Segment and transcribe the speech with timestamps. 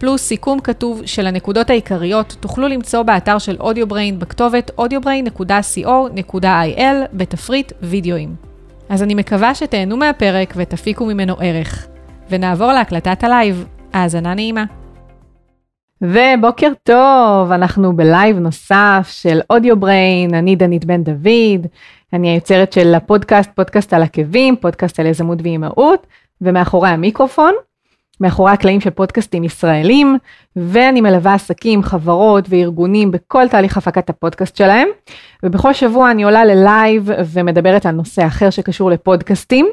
[0.00, 8.34] פלוס סיכום כתוב של הנקודות העיקריות, תוכלו למצוא באתר של AudioBrain בכתובת audiobrain.co.il בתפריט וידאוים.
[8.88, 11.86] אז אני מקווה שתהנו מהפרק ותפיקו ממנו ערך.
[12.30, 13.64] ונעבור להקלטת הלייב.
[13.92, 14.64] האזנה נעימה.
[16.02, 21.66] ובוקר טוב, אנחנו בלייב נוסף של AudioBrain, אני דנית בן דוד,
[22.12, 26.06] אני היוצרת של הפודקאסט, פודקאסט על עקבים, פודקאסט על יזמות ואימהות,
[26.40, 27.54] ומאחורי המיקרופון,
[28.20, 30.18] מאחורי הקלעים של פודקאסטים ישראלים,
[30.56, 34.88] ואני מלווה עסקים, חברות וארגונים בכל תהליך הפקת הפודקאסט שלהם,
[35.42, 39.66] ובכל שבוע אני עולה ללייב ומדברת על נושא אחר שקשור לפודקאסטים.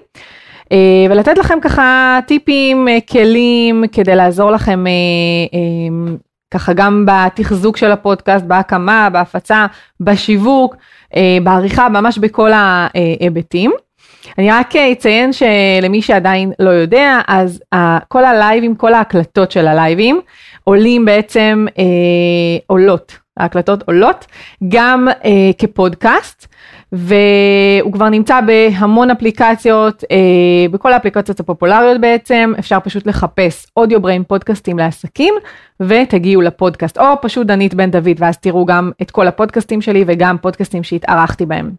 [0.72, 6.18] אה, ולתת לכם ככה טיפים, אה, כלים, כדי לעזור לכם אה,
[6.52, 9.66] ככה גם בתחזוק של הפודקאסט, בהקמה, בהפצה,
[10.00, 10.76] בשיווק,
[11.44, 13.72] בעריכה, ממש בכל ההיבטים.
[14.38, 17.62] אני רק אציין שלמי שעדיין לא יודע, אז
[18.08, 20.22] כל הלייבים, כל ההקלטות של הלייבים,
[20.64, 21.84] עולים בעצם, אה,
[22.68, 24.26] עולות, ההקלטות עולות,
[24.68, 26.48] גם אה, כפודקאסט.
[26.92, 30.18] והוא כבר נמצא בהמון אפליקציות, אה,
[30.72, 35.34] בכל האפליקציות הפופולריות בעצם, אפשר פשוט לחפש אודיו בריין פודקאסטים לעסקים
[35.80, 40.38] ותגיעו לפודקאסט, או פשוט דנית בן דוד ואז תראו גם את כל הפודקאסטים שלי וגם
[40.42, 41.72] פודקאסטים שהתארחתי בהם.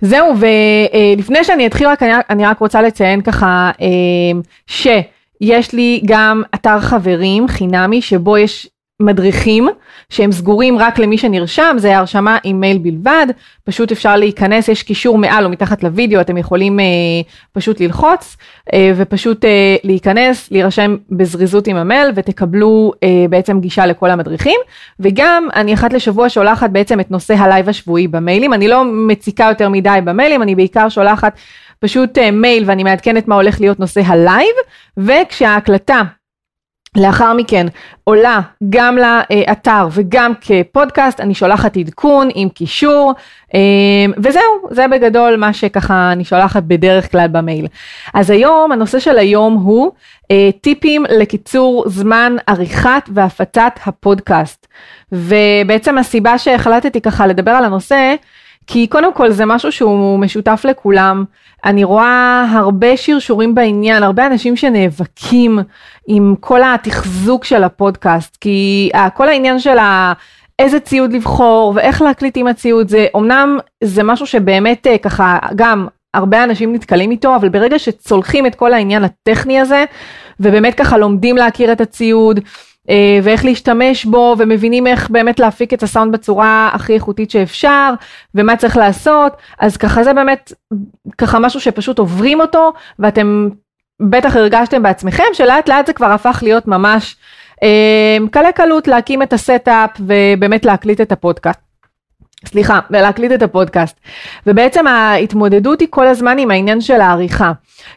[0.00, 6.80] זהו, ולפני שאני אתחיל, רק, אני רק רוצה לציין ככה, אה, שיש לי גם אתר
[6.80, 8.68] חברים חינמי, שבו יש
[9.02, 9.68] מדריכים
[10.10, 13.26] שהם סגורים רק למי שנרשם, זה הרשמה עם מייל בלבד,
[13.64, 16.84] פשוט אפשר להיכנס, יש קישור מעל או מתחת לוידאו, אתם יכולים אה,
[17.52, 18.36] פשוט ללחוץ
[18.72, 24.60] אה, ופשוט אה, להיכנס, להירשם בזריזות עם המייל ותקבלו אה, בעצם גישה לכל המדריכים,
[25.00, 29.68] וגם אני אחת לשבוע שולחת בעצם את נושא הלייב השבועי במיילים, אני לא מציקה יותר
[29.68, 31.38] מדי במיילים, אני בעיקר שולחת
[31.80, 34.54] פשוט אה, מייל ואני מעדכנת מה הולך להיות נושא הלייב,
[34.96, 36.02] וכשההקלטה
[36.96, 37.66] לאחר מכן
[38.04, 38.40] עולה
[38.70, 43.12] גם לאתר וגם כפודקאסט, אני שולחת עדכון עם קישור,
[43.54, 47.66] אמ, וזהו, זה בגדול מה שככה אני שולחת בדרך כלל במייל.
[48.14, 49.92] אז היום, הנושא של היום הוא
[50.30, 54.66] אה, טיפים לקיצור זמן עריכת והפצת הפודקאסט.
[55.12, 58.14] ובעצם הסיבה שהחלטתי ככה לדבר על הנושא,
[58.66, 61.24] כי קודם כל זה משהו שהוא משותף לכולם.
[61.64, 65.58] אני רואה הרבה שרשורים בעניין, הרבה אנשים שנאבקים
[66.06, 70.12] עם כל התחזוק של הפודקאסט, כי כל העניין של ה...
[70.58, 75.86] איזה ציוד לבחור ואיך להקליט עם הציוד זה אמנם זה משהו שבאמת אה, ככה גם
[76.14, 79.84] הרבה אנשים נתקלים איתו אבל ברגע שצולחים את כל העניין הטכני הזה
[80.40, 82.44] ובאמת ככה לומדים להכיר את הציוד אה,
[83.22, 87.92] ואיך להשתמש בו ומבינים איך באמת להפיק את הסאונד בצורה הכי איכותית שאפשר
[88.34, 90.52] ומה צריך לעשות אז ככה זה באמת
[91.18, 93.48] ככה משהו שפשוט עוברים אותו ואתם
[94.02, 97.16] בטח הרגשתם בעצמכם שלאט לאט זה כבר הפך להיות ממש
[97.62, 101.60] אה, קלה קלות להקים את ה setup ובאמת להקליט את הפודקאסט.
[102.46, 104.00] סליחה, ולהקליט את הפודקאסט.
[104.46, 107.52] ובעצם ההתמודדות היא כל הזמן עם העניין של העריכה.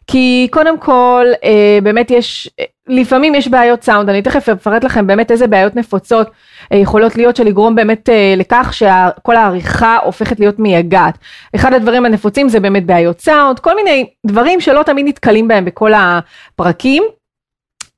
[0.08, 2.50] כי קודם כל, אה, באמת יש,
[2.88, 6.32] לפעמים יש בעיות סאונד, אני תכף אפרט לכם באמת איזה בעיות נפוצות
[6.72, 11.18] אה, יכולות להיות של לגרום באמת אה, לכך שכל העריכה הופכת להיות מייגעת.
[11.56, 15.92] אחד הדברים הנפוצים זה באמת בעיות סאונד, כל מיני דברים שלא תמיד נתקלים בהם בכל
[15.96, 17.04] הפרקים.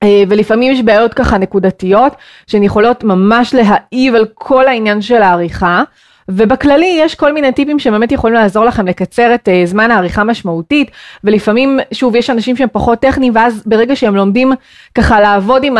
[0.04, 2.14] אה, ולפעמים יש בעיות ככה נקודתיות
[2.48, 5.84] שהן יכולות ממש להעיב על כל העניין של העריכה.
[6.30, 10.92] ובכללי יש כל מיני טיפים שבאמת יכולים לעזור לכם לקצר את uh, זמן העריכה משמעותית,
[11.24, 14.52] ולפעמים, שוב, יש אנשים שהם פחות טכניים, ואז ברגע שהם לומדים
[14.96, 15.76] ככה לעבוד עם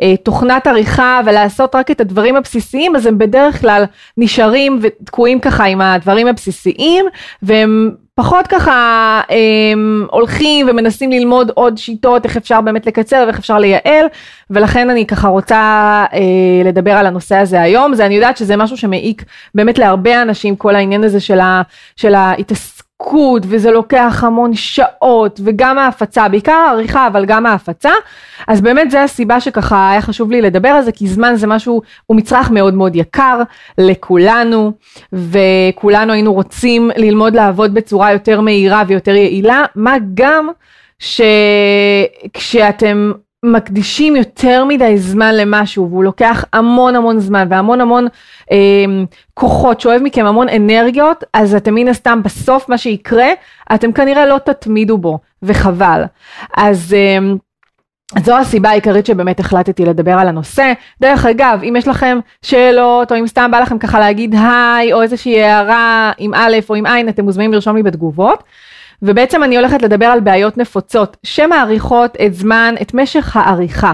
[0.00, 3.84] התוכנת עריכה ולעשות רק את הדברים הבסיסיים, אז הם בדרך כלל
[4.16, 7.06] נשארים ותקועים ככה עם הדברים הבסיסיים,
[7.42, 13.58] והם פחות ככה הם, הולכים ומנסים ללמוד עוד שיטות איך אפשר באמת לקצר ואיך אפשר
[13.58, 14.06] לייעל
[14.50, 15.56] ולכן אני ככה רוצה
[16.12, 16.18] אה,
[16.64, 17.94] לדבר על הנושא הזה היום.
[17.94, 19.24] זה אני יודעת שזה משהו שמעיק
[19.54, 21.62] באמת להרבה אנשים כל העניין הזה של, ה,
[21.96, 27.90] של ההתעסקות התעסקות וזה לוקח המון שעות וגם ההפצה, בעיקר העריכה אבל גם ההפצה,
[28.48, 31.82] אז באמת זה הסיבה שככה היה חשוב לי לדבר על זה כי זמן זה משהו,
[32.06, 33.42] הוא מצרך מאוד מאוד יקר
[33.78, 34.72] לכולנו
[35.12, 40.48] וכולנו היינו רוצים ללמוד לעבוד בצורה יותר מהירה ויותר יעילה, מה גם
[42.28, 43.12] שכשאתם
[43.44, 48.06] מקדישים יותר מדי זמן למשהו והוא לוקח המון המון זמן והמון המון
[48.52, 48.56] אה,
[49.34, 53.28] כוחות, שואב מכם המון אנרגיות, אז אתם מן הסתם בסוף מה שיקרה,
[53.74, 56.04] אתם כנראה לא תתמידו בו, וחבל.
[56.56, 57.18] אז אה,
[58.24, 60.72] זו הסיבה העיקרית שבאמת החלטתי לדבר על הנושא.
[61.00, 65.02] דרך אגב, אם יש לכם שאלות, או אם סתם בא לכם ככה להגיד היי, או
[65.02, 68.42] איזושהי הערה עם א' או עם ע', אתם מוזמנים לרשום לי בתגובות.
[69.02, 73.92] ובעצם אני הולכת לדבר על בעיות נפוצות שמעריכות את זמן, את משך העריכה.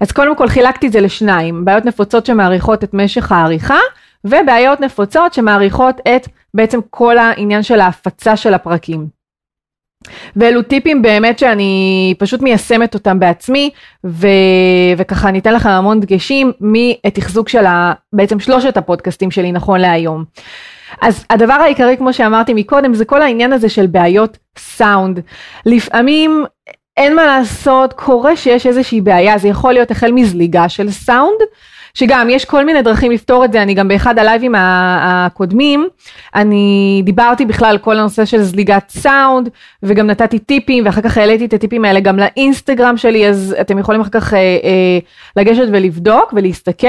[0.00, 3.78] אז קודם כל חילקתי את זה לשניים, בעיות נפוצות שמעריכות את משך העריכה,
[4.24, 9.20] ובעיות נפוצות שמעריכות את בעצם כל העניין של ההפצה של הפרקים.
[10.36, 13.70] ואלו טיפים באמת שאני פשוט מיישמת אותם בעצמי
[14.04, 14.26] ו...
[14.96, 17.92] וככה אני אתן לכם המון דגשים מתחזוק של ה...
[18.12, 20.24] בעצם שלושת הפודקאסטים שלי נכון להיום.
[21.00, 25.20] אז הדבר העיקרי כמו שאמרתי מקודם זה כל העניין הזה של בעיות סאונד.
[25.66, 26.44] לפעמים
[26.96, 31.40] אין מה לעשות קורה שיש איזושהי בעיה זה יכול להיות החל מזליגה של סאונד
[31.94, 35.88] שגם יש כל מיני דרכים לפתור את זה, אני גם באחד הלייבים הקודמים,
[36.34, 39.48] אני דיברתי בכלל על כל הנושא של זליגת סאונד,
[39.82, 44.00] וגם נתתי טיפים, ואחר כך העליתי את הטיפים האלה גם לאינסטגרם שלי, אז אתם יכולים
[44.00, 44.98] אחר כך אה, אה,
[45.36, 46.86] לגשת ולבדוק ולהסתכל.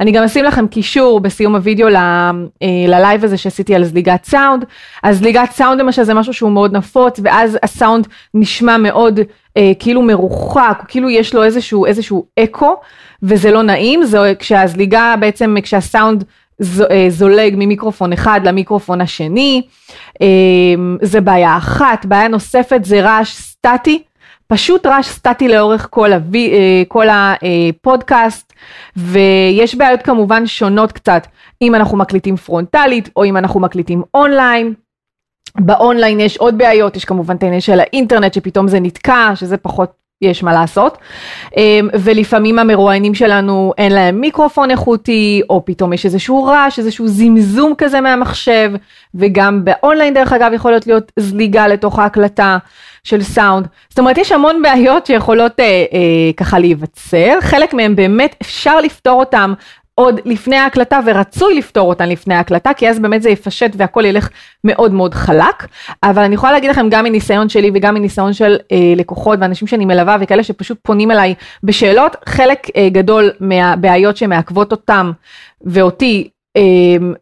[0.00, 2.32] אני גם אשים לכם קישור בסיום הוידאו ל, אה,
[2.88, 4.64] ללייב הזה שעשיתי על זליגת סאונד.
[5.02, 9.20] אז זליגת סאונד למשל זה משהו שהוא מאוד נפוץ, ואז הסאונד נשמע מאוד
[9.56, 12.76] אה, כאילו מרוחק, כאילו יש לו איזשהו, איזשהו אקו.
[13.22, 16.24] וזה לא נעים, זה כשהזליגה בעצם, כשהסאונד
[16.90, 19.62] אה, זולג ממיקרופון אחד למיקרופון השני,
[20.22, 20.26] אה,
[21.02, 24.02] זה בעיה אחת, בעיה נוספת זה רעש סטטי,
[24.46, 28.52] פשוט רעש סטטי לאורך כל, הווי, אה, כל הפודקאסט,
[28.96, 31.26] ויש בעיות כמובן שונות קצת,
[31.62, 34.74] אם אנחנו מקליטים פרונטלית או אם אנחנו מקליטים אונליין.
[35.58, 40.05] באונליין יש עוד בעיות, יש כמובן את העניין של האינטרנט שפתאום זה נתקע, שזה פחות
[40.22, 40.98] יש מה לעשות.
[41.56, 47.74] אמ, ולפעמים המרואיינים שלנו אין להם מיקרופון איכותי, או פתאום יש איזשהו רעש, איזשהו זמזום
[47.78, 48.72] כזה מהמחשב,
[49.14, 52.58] וגם באונליין דרך אגב יכול להיות זליגה לתוך ההקלטה
[53.04, 53.66] של סאונד.
[53.88, 59.20] זאת אומרת יש המון בעיות שיכולות אה, אה, ככה להיווצר, חלק מהם באמת אפשר לפתור
[59.20, 59.54] אותם
[59.98, 64.28] עוד לפני ההקלטה ורצוי לפתור אותן לפני ההקלטה כי אז באמת זה יפשט והכל ילך
[64.64, 65.66] מאוד מאוד חלק.
[66.02, 69.84] אבל אני יכולה להגיד לכם גם מניסיון שלי וגם מניסיון של אה, לקוחות ואנשים שאני
[69.84, 75.12] מלווה וכאלה שפשוט פונים אליי בשאלות חלק אה, גדול מהבעיות שמעכבות אותם
[75.64, 76.28] ואותי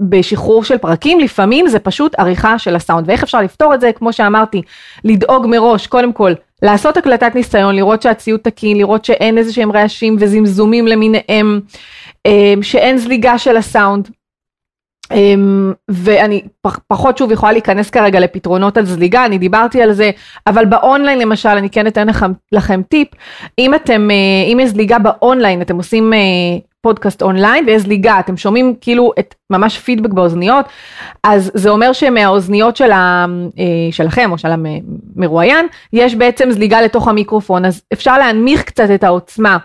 [0.01, 3.09] בשחרור של פרקים לפעמים זה פשוט עריכה של הסאונד.
[3.09, 3.91] ואיך אפשר לפתור את זה?
[3.93, 4.63] כמו שאמרתי
[5.05, 6.33] לדאוג מראש קודם כל
[6.63, 11.61] לעשות הקלטת ניסיון לראות שהציוד תקין לראות שאין איזה שהם רעשים וזמזומים למיניהם
[12.27, 14.09] אמ, שאין זליגה של הסאונד.
[15.13, 16.43] אמ, ואני
[16.89, 20.11] פחות שוב יכולה להיכנס כרגע לפתרונות על זליגה, אני דיברתי על זה,
[20.47, 23.09] אבל באונליין למשל אני כן אתן לכם, לכם טיפ,
[23.59, 26.19] אם אתם, אה, אם יש זליגה באונליין, אתם עושים אה,
[26.85, 30.67] פודקאסט אונליין ויש זליגה, אתם שומעים כאילו את ממש פידבק באוזניות,
[31.23, 33.27] אז זה אומר שמהאוזניות של ה,
[33.59, 34.49] אה, שלכם או של
[35.17, 39.59] המרואיין, יש בעצם זליגה לתוך המיקרופון, אז אפשר להנמיך קצת את העוצמה.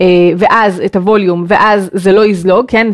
[0.00, 0.06] אה,
[0.38, 2.86] ואז את הווליום, ואז זה לא יזלוג, כן,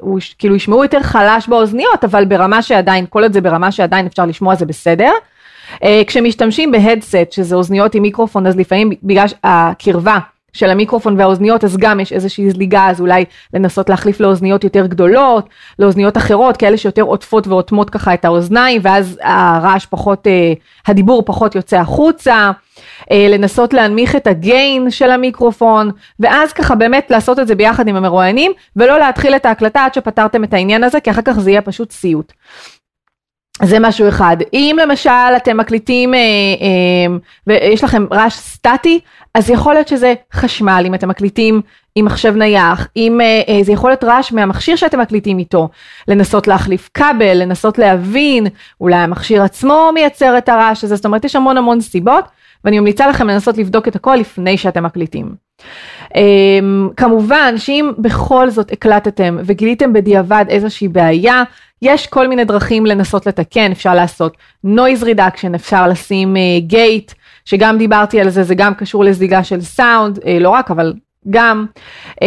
[0.00, 4.26] הוא, כאילו ישמעו יותר חלש באוזניות, אבל ברמה שעדיין, כל עוד זה ברמה שעדיין אפשר
[4.26, 5.10] לשמוע זה בסדר.
[5.84, 10.18] אה, כשמשתמשים בהדסט, שזה אוזניות עם מיקרופון, אז לפעמים בגלל הקרבה
[10.54, 13.24] של המיקרופון והאוזניות, אז גם יש איזושהי זליגה, אז אולי
[13.54, 15.48] לנסות להחליף לאוזניות יותר גדולות,
[15.78, 20.52] לאוזניות אחרות, כאלה שיותר עוטפות ואוטמות ככה את האוזניים, ואז הרעש פחות, אה,
[20.86, 22.50] הדיבור פחות יוצא החוצה.
[23.10, 25.90] אה, לנסות להנמיך את הגיין של המיקרופון,
[26.20, 30.44] ואז ככה באמת לעשות את זה ביחד עם המרואיינים, ולא להתחיל את ההקלטה עד שפתרתם
[30.44, 32.32] את העניין הזה, כי אחר כך זה יהיה פשוט סיוט.
[33.62, 34.36] זה משהו אחד.
[34.52, 39.00] אם למשל אתם מקליטים אה, אה, ויש לכם רעש סטטי,
[39.34, 41.60] אז יכול להיות שזה חשמל, אם אתם מקליטים
[41.94, 45.68] עם מחשב נייח, אם אה, אה, זה יכול להיות רעש מהמכשיר שאתם מקליטים איתו,
[46.08, 48.46] לנסות להחליף כבל, לנסות להבין,
[48.80, 52.24] אולי המכשיר עצמו מייצר את הרעש הזה, זאת אומרת יש המון המון סיבות.
[52.64, 55.34] ואני ממליצה לכם לנסות לבדוק את הכל לפני שאתם מקליטים.
[56.02, 56.16] Um,
[56.96, 61.42] כמובן שאם בכל זאת הקלטתם וגיליתם בדיעבד איזושהי בעיה,
[61.84, 64.36] יש כל מיני דרכים לנסות לתקן, אפשר לעשות
[64.66, 67.14] noise reduction, אפשר לשים גייט, uh,
[67.44, 70.94] שגם דיברתי על זה, זה גם קשור לזליגה של סאונד, uh, לא רק, אבל
[71.30, 71.66] גם,
[72.10, 72.24] uh,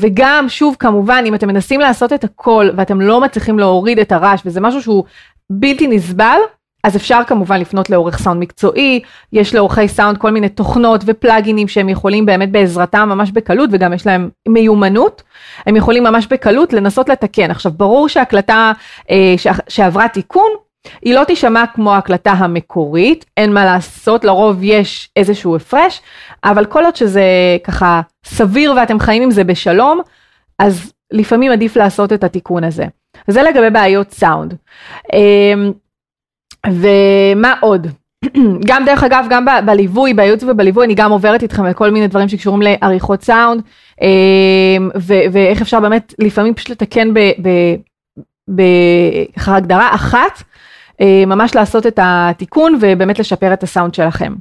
[0.00, 4.42] וגם שוב כמובן אם אתם מנסים לעשות את הכל ואתם לא מצליחים להוריד את הרעש
[4.46, 5.04] וזה משהו שהוא
[5.50, 6.38] בלתי נסבל,
[6.84, 9.00] אז אפשר כמובן לפנות לעורך סאונד מקצועי,
[9.32, 14.06] יש לעורכי סאונד כל מיני תוכנות ופלאגינים שהם יכולים באמת בעזרתם ממש בקלות וגם יש
[14.06, 15.22] להם מיומנות,
[15.66, 17.50] הם יכולים ממש בקלות לנסות לתקן.
[17.50, 18.72] עכשיו ברור שהקלטה
[19.10, 19.34] אה,
[19.68, 20.50] שעברה תיקון,
[21.02, 26.00] היא לא תישמע כמו ההקלטה המקורית, אין מה לעשות, לרוב יש איזשהו הפרש,
[26.44, 27.24] אבל כל עוד שזה
[27.64, 30.00] ככה סביר ואתם חיים עם זה בשלום,
[30.58, 32.84] אז לפעמים עדיף לעשות את התיקון הזה.
[33.28, 34.54] זה לגבי בעיות סאונד.
[36.66, 37.86] אמ, ומה עוד?
[38.68, 42.28] גם דרך אגב, גם בליווי, בייעוץ ובליווי, אני גם עוברת איתכם על כל מיני דברים
[42.28, 43.62] שקשורים לעריכות סאונד,
[44.02, 44.90] אמ,
[45.32, 47.08] ואיך אפשר באמת לפעמים פשוט לתקן
[48.48, 50.42] בהגדרה אחת,
[51.00, 54.32] אה, ממש לעשות את התיקון ובאמת לשפר את הסאונד שלכם.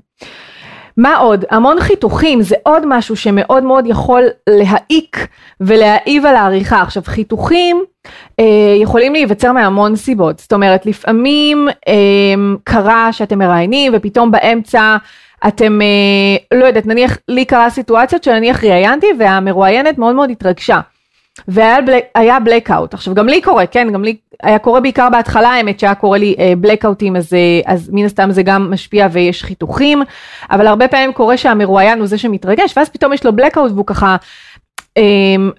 [0.97, 1.45] מה עוד?
[1.49, 5.27] המון חיתוכים זה עוד משהו שמאוד מאוד יכול להעיק
[5.61, 6.81] ולהעיב על העריכה.
[6.81, 7.83] עכשיו חיתוכים
[8.81, 11.93] יכולים להיווצר מהמון סיבות, זאת אומרת לפעמים אה,
[12.63, 14.97] קרה שאתם מראיינים ופתאום באמצע
[15.47, 20.79] אתם, אה, לא יודעת, נניח לי קרה סיטואציות שנניח ראיינתי והמרואיינת מאוד מאוד התרגשה.
[21.47, 25.95] והיה בלקאוט, עכשיו גם לי קורה, כן, גם לי היה קורה בעיקר בהתחלה האמת שהיה
[25.95, 27.33] קורה לי בלקאוטים אז,
[27.65, 30.01] אז מן הסתם זה גם משפיע ויש חיתוכים,
[30.51, 34.15] אבל הרבה פעמים קורה שהמרואיין הוא זה שמתרגש ואז פתאום יש לו בלקאוט והוא ככה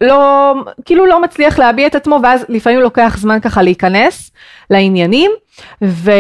[0.01, 4.31] לא, כאילו לא מצליח להביע את עצמו ואז לפעמים לוקח זמן ככה להיכנס
[4.71, 5.31] לעניינים
[5.83, 6.13] ו,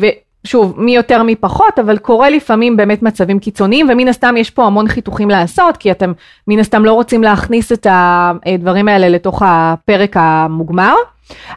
[0.00, 0.06] ו,
[0.46, 4.64] שוב, מי יותר מי פחות, אבל קורה לפעמים באמת מצבים קיצוניים, ומן הסתם יש פה
[4.64, 6.12] המון חיתוכים לעשות, כי אתם
[6.48, 10.94] מן הסתם לא רוצים להכניס את הדברים האלה לתוך הפרק המוגמר.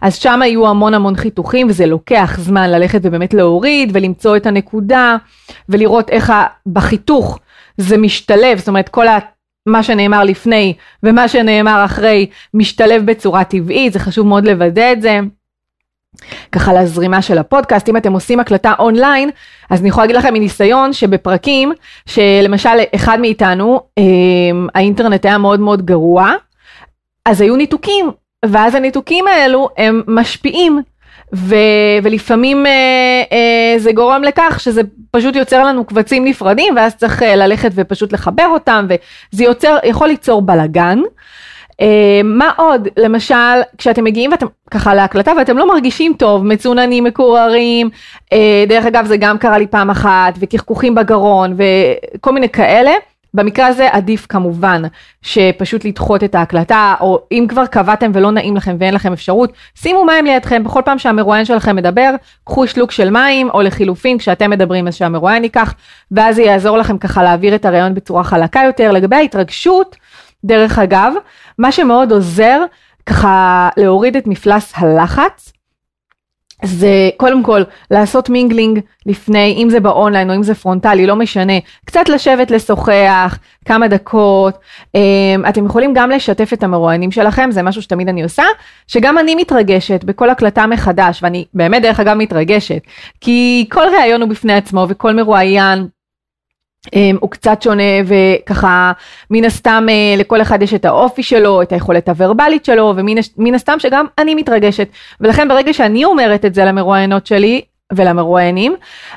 [0.01, 5.15] אז שם היו המון המון חיתוכים, וזה לוקח זמן ללכת ובאמת להוריד ולמצוא את הנקודה,
[5.69, 6.33] ולראות איך
[6.67, 7.39] בחיתוך
[7.77, 9.07] זה משתלב, זאת אומרת כל.
[9.67, 15.19] מה שנאמר לפני ומה שנאמר אחרי משתלב בצורה טבעית, זה חשוב מאוד לוודא את זה.
[16.51, 19.29] ככה לזרימה של הפודקאסט, אם אתם עושים הקלטה אונליין,
[19.69, 21.71] אז אני יכולה להגיד לכם מניסיון שבפרקים,
[22.05, 24.03] שלמשל אחד מאיתנו, אה,
[24.75, 26.31] האינטרנט היה מאוד מאוד גרוע,
[27.25, 28.11] אז היו ניתוקים,
[28.45, 30.81] ואז הניתוקים האלו הם משפיעים,
[31.35, 31.55] ו,
[32.03, 32.71] ולפעמים אה,
[33.31, 34.81] אה, זה גורם לכך שזה
[35.11, 40.07] פשוט יוצר לנו קבצים נפרדים, ואז צריך אה, ללכת ופשוט לחבר אותם, וזה יוצר, יכול
[40.07, 40.99] ליצור בלאגן.
[41.81, 42.87] אה, מה עוד?
[42.97, 47.89] למשל, כשאתם מגיעים ואתם ככה להקלטה ואתם לא מרגישים טוב, מצוננים, מקוררים,
[48.33, 52.91] אה, דרך אגב זה גם קרה לי פעם אחת, וקחקוחים בגרון וכל מיני כאלה.
[53.33, 54.81] במקרה הזה עדיף כמובן
[55.21, 60.05] שפשוט לדחות את ההקלטה, או אם כבר קבעתם ולא נעים לכם ואין לכם אפשרות, שימו
[60.05, 64.87] מים לידכם, בכל פעם שהמרואיין שלכם מדבר, קחו שלוק של מים, או לחילופין כשאתם מדברים
[64.87, 65.73] אז שהמרואיין ייקח,
[66.11, 68.91] ואז זה יעזור לכם ככה להעביר את הרעיון בצורה חלקה יותר.
[68.91, 69.95] לגבי ההתרגשות,
[70.43, 71.13] דרך אגב,
[71.57, 72.61] מה שמאוד עוזר
[73.05, 75.53] ככה להוריד את מפלס הלחץ,
[76.63, 77.61] זה קודם כל
[77.91, 81.53] לעשות מינגלינג לפני, אם זה באונליין או אם זה פרונטלי, לא משנה,
[81.85, 84.57] קצת לשבת לשוחח, כמה דקות,
[84.95, 88.43] אמ, אתם יכולים גם לשתף את המרואיינים שלכם, זה משהו שתמיד אני עושה,
[88.87, 92.81] שגם אני מתרגשת בכל הקלטה מחדש, ואני באמת דרך אגב מתרגשת,
[93.21, 95.87] כי כל ראיון הוא בפני עצמו וכל מרואיין
[97.19, 98.91] הוא קצת שונה וככה
[99.29, 103.79] מן הסתם אה, לכל אחד יש את האופי שלו, את היכולת הוורבלית שלו ומן הסתם
[103.79, 104.87] שגם אני מתרגשת.
[105.21, 107.61] ולכן ברגע שאני אומרת את זה למרואיינות שלי
[107.93, 108.75] ולמרואיינים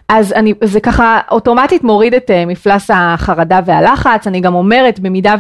[0.08, 4.26] אז אני זה ככה אוטומטית מוריד את uh, מפלס החרדה והלחץ.
[4.26, 5.34] אני גם אומרת במידה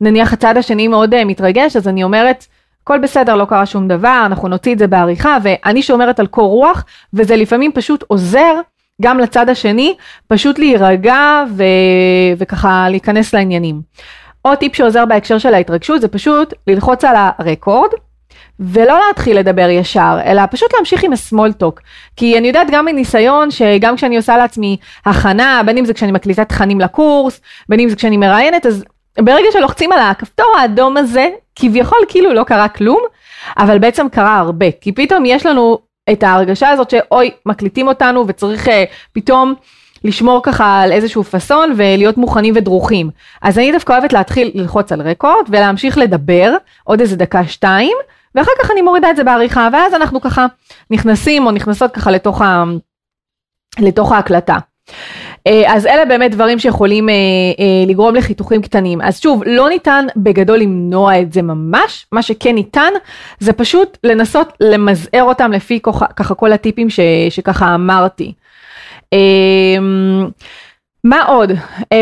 [0.00, 2.46] ונניח הצד השני מאוד uh, מתרגש אז אני אומרת
[2.82, 5.36] הכל בסדר לא קרה שום דבר אנחנו נוציא את זה בעריכה.
[5.42, 6.84] ואני שומרת על קור רוח
[7.14, 8.60] וזה לפעמים פשוט עוזר
[9.02, 9.94] גם לצד השני,
[10.28, 11.62] פשוט להירגע ו...
[12.38, 13.80] וככה להיכנס לעניינים.
[14.42, 17.90] עוד טיפ שעוזר בהקשר של ההתרגשות זה פשוט ללחוץ על הרקורד
[18.60, 21.80] ולא להתחיל לדבר ישר, אלא פשוט להמשיך עם הסמול טוק.
[22.16, 24.76] כי אני יודעת גם מניסיון שגם כשאני עושה לעצמי
[25.06, 28.84] הכנה, בין אם זה כשאני מקליטה תכנים לקורס, בין אם זה כשאני מראיינת, אז
[29.18, 33.00] ברגע שלוחצים על הכפתור האדום הזה, כביכול כאילו לא קרה כלום,
[33.58, 34.66] אבל בעצם קרה הרבה.
[34.80, 35.78] כי פתאום יש לנו
[36.12, 38.70] את ההרגשה הזאת שאוי, מקליטים אותנו וצריך uh,
[39.12, 39.54] פתאום
[40.04, 43.10] לשמור ככה על איזשהו פאסון ולהיות מוכנים ודרוכים.
[43.42, 47.96] אז אני דווקא אוהבת להתחיל ללחוץ על רקורד ולהמשיך לדבר עוד איזה דקה שתיים,
[48.34, 50.46] ואחר כך אני מורידה את זה בעריכה, ואז אנחנו ככה
[50.90, 52.64] נכנסים או נכנסות ככה לתוך, ה...
[53.78, 54.56] לתוך ההקלטה.
[55.48, 59.00] אה, אז אלה באמת דברים שיכולים אה, אה, לגרום לחיתוכים קטנים.
[59.00, 62.92] אז שוב, לא ניתן בגדול למנוע את זה ממש, מה שכן ניתן
[63.38, 67.00] זה פשוט לנסות למזער אותם לפי ככה, ככה כל הטיפים ש,
[67.30, 68.32] שככה אמרתי.
[71.04, 71.52] מה עוד?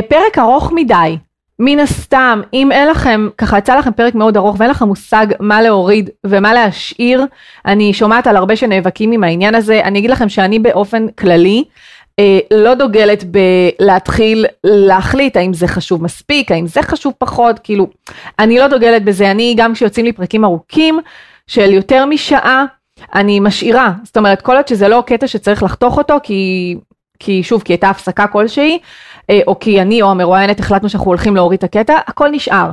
[0.09, 1.17] פרק ארוך מדי.
[1.59, 5.63] מן הסתם, אם אין לכם, ככה יצא לכם פרק מאוד ארוך ואין לכם מושג מה
[5.63, 7.25] להוריד ומה להשאיר,
[7.67, 11.65] אני שומעת על הרבה שנאבקים עם העניין הזה, אני אגיד לכם שאני באופן כללי,
[12.53, 17.87] לא דוגלת בלהתחיל להחליט האם זה חשוב מספיק, האם זה חשוב פחות, כאילו,
[18.39, 20.99] אני לא דוגלת בזה, אני גם כשיוצאים לי פרקים ארוכים
[21.47, 22.65] של יותר משעה,
[23.15, 26.75] אני משאירה, זאת אומרת כל עוד שזה לא קטע שצריך לחתוך אותו כי,
[27.19, 28.79] כי שוב, כי הייתה הפסקה כלשהי,
[29.31, 32.71] אה, או כי אני או המרואיינת החלטנו שאנחנו הולכים להוריד את הקטע, הכל נשאר.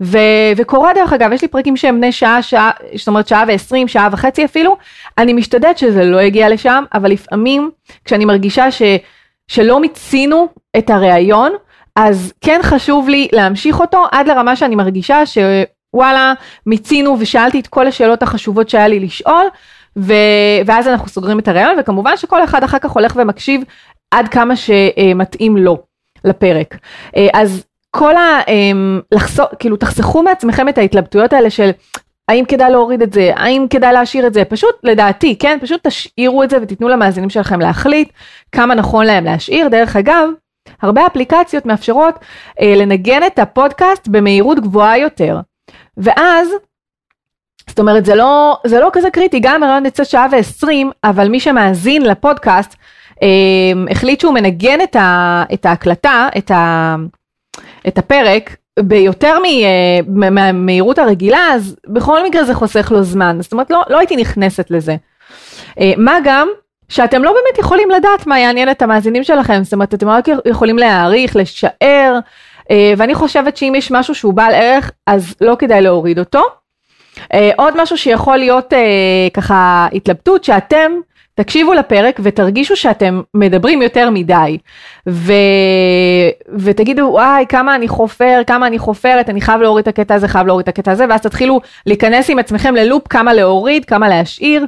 [0.00, 0.18] ו-
[0.56, 4.08] וקורה דרך אגב, יש לי פרקים שהם בני שעה, שעה, זאת אומרת שעה ועשרים, שעה
[4.12, 4.76] וחצי אפילו,
[5.18, 7.70] אני משתדלת שזה לא יגיע לשם, אבל לפעמים
[8.04, 8.82] כשאני מרגישה ש-
[9.48, 11.52] שלא מיצינו את הראיון,
[11.96, 16.32] אז כן חשוב לי להמשיך אותו עד לרמה שאני מרגישה שוואלה,
[16.66, 19.46] מיצינו ושאלתי את כל השאלות החשובות שהיה לי לשאול,
[19.98, 20.14] ו-
[20.66, 23.62] ואז אנחנו סוגרים את הראיון, וכמובן שכל אחד אחר כך הולך ומקשיב
[24.10, 25.78] עד כמה שמתאים לו
[26.24, 26.76] לפרק.
[27.32, 28.40] אז כל ה...
[29.12, 31.70] לחסוך, כאילו תחסכו מעצמכם את ההתלבטויות האלה של
[32.30, 36.42] האם כדאי להוריד את זה, האם כדאי להשאיר את זה, פשוט לדעתי, כן, פשוט תשאירו
[36.42, 38.12] את זה ותיתנו למאזינים שלכם להחליט
[38.52, 39.68] כמה נכון להם להשאיר.
[39.68, 40.28] דרך אגב,
[40.82, 42.14] הרבה אפליקציות מאפשרות
[42.60, 45.40] אה, לנגן את הפודקאסט במהירות גבוהה יותר.
[45.96, 46.48] ואז,
[47.68, 51.40] זאת אומרת, זה לא, זה לא כזה קריטי, גם הרעיון יצא שעה ועשרים, אבל מי
[51.40, 52.76] שמאזין לפודקאסט,
[53.22, 53.28] אה,
[53.90, 56.96] החליט שהוא מנגן את, ה, את ההקלטה, את, ה,
[57.88, 59.38] את הפרק, ביותר
[60.06, 63.38] מהמהירות הרגילה, אז בכל מקרה זה חוסך לו זמן.
[63.40, 64.96] זאת אומרת, לא, לא הייתי נכנסת לזה.
[65.80, 66.48] אה, מה גם
[66.88, 70.78] שאתם לא באמת יכולים לדעת מה יעניין את המאזינים שלכם, זאת אומרת, אתם רק יכולים
[70.78, 72.18] להעריך, לשער,
[72.70, 76.42] אה, ואני חושבת שאם יש משהו שהוא בעל ערך, אז לא כדאי להוריד אותו.
[77.34, 78.72] אה, עוד משהו שיכול להיות
[79.34, 80.92] ככה התלבטות, שאתם
[81.40, 84.58] תקשיבו לפרק ותרגישו שאתם מדברים יותר מדי.
[85.08, 85.32] ו...
[86.58, 90.46] ותגידו, וואי, כמה אני חופר, כמה אני חופרת, אני חייב להוריד את הקטע הזה, חייב
[90.46, 94.66] להוריד את הקטע הזה, ואז תתחילו להיכנס עם עצמכם ללופ, כמה להוריד, כמה להשאיר.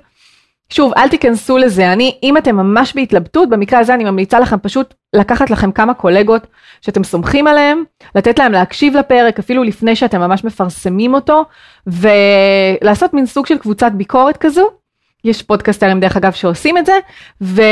[0.70, 4.94] שוב, אל תיכנסו לזה, אני, אם אתם ממש בהתלבטות, במקרה הזה אני ממליצה לכם פשוט
[5.12, 6.46] לקחת לכם כמה קולגות
[6.80, 11.44] שאתם סומכים עליהם, לתת להם להקשיב לפרק אפילו לפני שאתם ממש מפרסמים אותו,
[11.86, 14.81] ולעשות מין סוג של קבוצת ביקורת כזו,
[15.24, 16.98] יש פודקאסטרים דרך אגב שעושים את זה,
[17.40, 17.62] ו...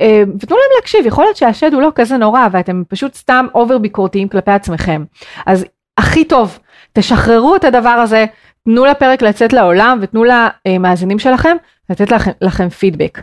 [0.00, 3.78] אה, ותנו להם להקשיב, יכול להיות שהשד הוא לא כזה נורא ואתם פשוט סתם over
[3.78, 5.04] ביקורתיים כלפי עצמכם.
[5.46, 5.64] אז
[5.98, 6.58] הכי טוב,
[6.92, 8.26] תשחררו את הדבר הזה,
[8.64, 11.56] תנו לפרק לצאת לעולם ותנו למאזינים שלכם
[11.90, 13.20] לתת לכם, לכם פידבק.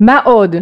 [0.00, 0.56] מה עוד?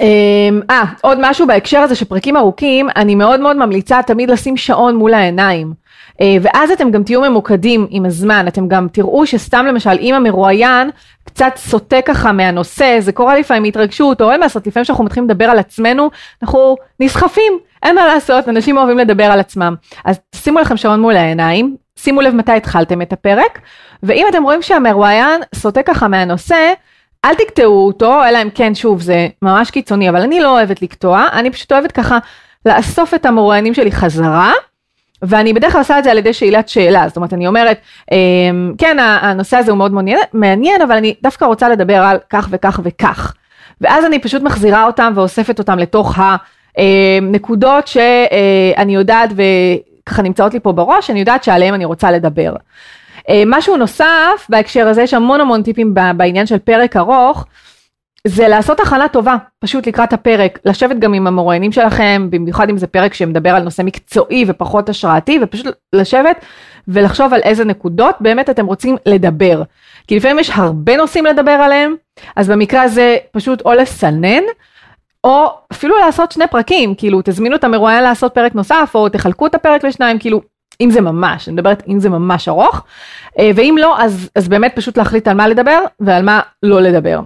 [0.00, 4.56] אמ, אה, עוד משהו בהקשר הזה של פרקים ארוכים, אני מאוד מאוד ממליצה תמיד לשים
[4.56, 5.72] שעון מול העיניים.
[6.20, 10.90] אה, ואז אתם גם תהיו ממוקדים עם הזמן, אתם גם תראו שסתם למשל אם המרואיין
[11.24, 15.28] קצת סוטה ככה מהנושא, זה קורה לפעמים מהתרגשות, או אין מה לעשות, לפעמים כשאנחנו מתחילים
[15.30, 16.10] לדבר על עצמנו,
[16.42, 17.52] אנחנו נסחפים,
[17.82, 19.74] אין מה לעשות, אנשים אוהבים לדבר על עצמם.
[20.04, 23.58] אז שימו לכם שעון מול העיניים, שימו לב מתי התחלתם את הפרק,
[24.02, 26.72] ואם אתם רואים שהמרואיין סוטה ככה מהנושא,
[27.24, 31.26] אל תקטעו אותו, אלא אם כן, שוב, זה ממש קיצוני, אבל אני לא אוהבת לקטוע,
[31.32, 32.18] אני פשוט אוהבת ככה
[32.66, 34.52] לאסוף את המרואיינים שלי חזרה.
[35.22, 37.78] ואני בדרך כלל עושה את זה על ידי שאלת שאלה, זאת אומרת אני אומרת,
[38.12, 39.92] אמ, כן הנושא הזה הוא מאוד
[40.32, 43.34] מעניין, אבל אני דווקא רוצה לדבר על כך וכך וכך.
[43.80, 46.18] ואז אני פשוט מחזירה אותם ואוספת אותם לתוך
[46.78, 52.54] הנקודות שאני יודעת וככה נמצאות לי פה בראש, אני יודעת שעליהם אני רוצה לדבר.
[53.28, 57.46] אה, משהו נוסף בהקשר הזה, יש המון המון טיפים בעניין של פרק ארוך,
[58.26, 62.86] זה לעשות הכנה טובה, פשוט לקראת הפרק, לשבת גם עם המרואיינים שלכם, במיוחד אם זה
[62.86, 66.44] פרק שמדבר על נושא מקצועי ופחות השראתי, ופשוט לשבת
[66.88, 69.62] ולחשוב על איזה נקודות באמת אתם רוצים לדבר.
[70.06, 71.94] כי לפעמים יש הרבה נושאים לדבר עליהם,
[72.36, 74.42] אז במקרה הזה פשוט או לסנן,
[75.24, 79.54] או אפילו לעשות שני פרקים, כאילו תזמינו את המרואיין לעשות פרק נוסף, או תחלקו את
[79.54, 80.40] הפרק לשניים, כאילו
[80.80, 82.82] אם זה ממש, אני מדברת אם זה ממש ארוך,
[83.38, 87.20] אה, ואם לא, אז, אז באמת פשוט להחליט על מה לדבר ועל מה לא לדבר.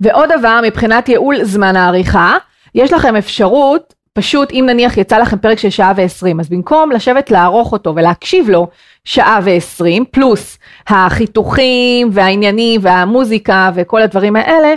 [0.00, 2.36] ועוד דבר, מבחינת ייעול זמן העריכה,
[2.74, 7.30] יש לכם אפשרות, פשוט אם נניח יצא לכם פרק של שעה ועשרים, אז במקום לשבת
[7.30, 8.66] לערוך אותו ולהקשיב לו
[9.04, 14.74] שעה ועשרים, פלוס החיתוכים והעניינים והמוזיקה וכל הדברים האלה,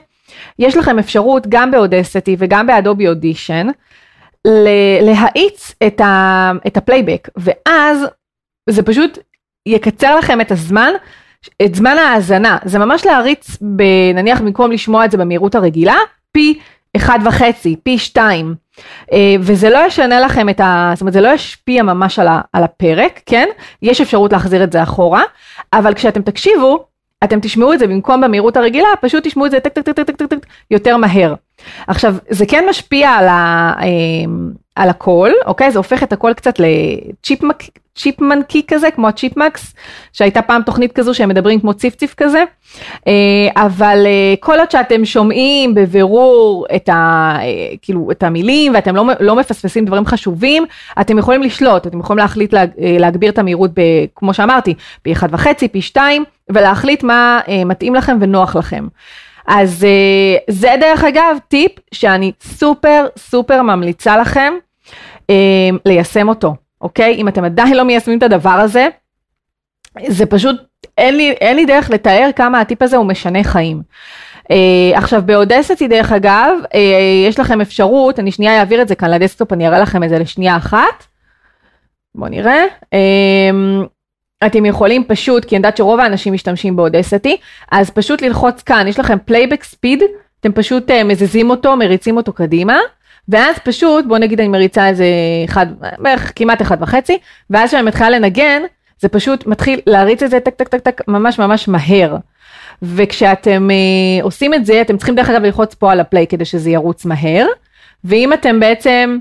[0.59, 3.67] יש לכם אפשרות גם באודסטי וגם באדובי אודישן,
[5.01, 8.05] להאיץ את, ה, את ה playback, ואז
[8.69, 9.17] זה פשוט
[9.65, 10.93] יקצר לכם את הזמן
[11.65, 13.57] את זמן ההאזנה, זה ממש להריץ,
[14.15, 15.95] נניח במקום לשמוע את זה במהירות הרגילה,
[16.31, 16.59] פי
[16.95, 18.55] אחד וחצי, פי שתיים.
[19.11, 20.91] אה, וזה לא ישנה לכם את ה...
[20.93, 23.47] זאת אומרת, זה לא ישפיע ממש על, ה, על הפרק, כן?
[23.81, 25.23] יש אפשרות להחזיר את זה אחורה,
[25.73, 26.85] אבל כשאתם תקשיבו,
[27.23, 30.15] אתם תשמעו את זה במקום במהירות הרגילה, פשוט תשמעו את זה טק טק טק טק
[30.15, 31.33] טק טק יותר מהר.
[31.87, 33.87] עכשיו, זה כן משפיע על, ה, אה,
[34.79, 35.71] על הכל, אוקיי?
[35.71, 36.59] זה הופך את הכל קצת
[37.95, 39.75] לצ'יפמנקי כזה, כמו הצ'יפמקס,
[40.13, 42.43] שהייתה פעם תוכנית כזו שהם מדברים כמו ציפציף כזה,
[43.07, 43.13] אה,
[43.55, 46.93] אבל אה, כל עוד שאתם שומעים בבירור את, ה,
[47.41, 47.45] אה,
[47.81, 50.65] כאילו, את המילים ואתם לא, לא מפספסים דברים חשובים,
[51.01, 53.81] אתם יכולים לשלוט, אתם יכולים להחליט לה, להגביר את המהירות, ב,
[54.15, 58.87] כמו שאמרתי, פי אחד וחצי, פי שתיים, ולהחליט מה מתאים לכם ונוח לכם.
[59.47, 59.85] אז
[60.47, 64.53] זה דרך אגב טיפ שאני סופר סופר ממליצה לכם.
[65.29, 67.15] אה, ליישם אותו, אוקיי?
[67.15, 68.87] אם אתם עדיין לא מיישמים את הדבר הזה,
[70.07, 70.55] זה פשוט,
[70.97, 73.81] אין לי, אין לי דרך לתאר כמה הטיפ הזה הוא משנה חיים.
[74.53, 76.77] Uh, עכשיו ב Audacity דרך אגב, uh,
[77.27, 80.19] יש לכם אפשרות, אני שנייה אעביר את זה כאן לדסקטופ, אני אראה לכם את זה
[80.19, 81.05] לשנייה אחת.
[82.15, 82.63] בואו נראה.
[82.83, 83.85] Uh,
[84.45, 87.37] אתם יכולים פשוט, כי אני יודעת שרוב האנשים משתמשים ב Audacity,
[87.71, 90.03] אז פשוט ללחוץ כאן, יש לכם playback speed,
[90.39, 92.77] אתם פשוט uh, מזיזים אותו, מריצים אותו קדימה.
[93.29, 95.05] ואז פשוט, בוא נגיד אני מריצה איזה
[95.45, 95.65] אחד,
[95.97, 97.17] בערך כמעט אחד וחצי,
[97.49, 98.61] ואז כשאני מתחילה לנגן,
[98.99, 102.15] זה פשוט מתחיל להריץ את זה טק טק טק טק ממש ממש מהר.
[102.81, 106.45] וכשאתם אה, עושים את זה, אתם צריכים דרך אגב ללחוץ פה על ה play כדי
[106.45, 107.47] שזה ירוץ מהר,
[108.03, 109.17] ואם אתם בעצם,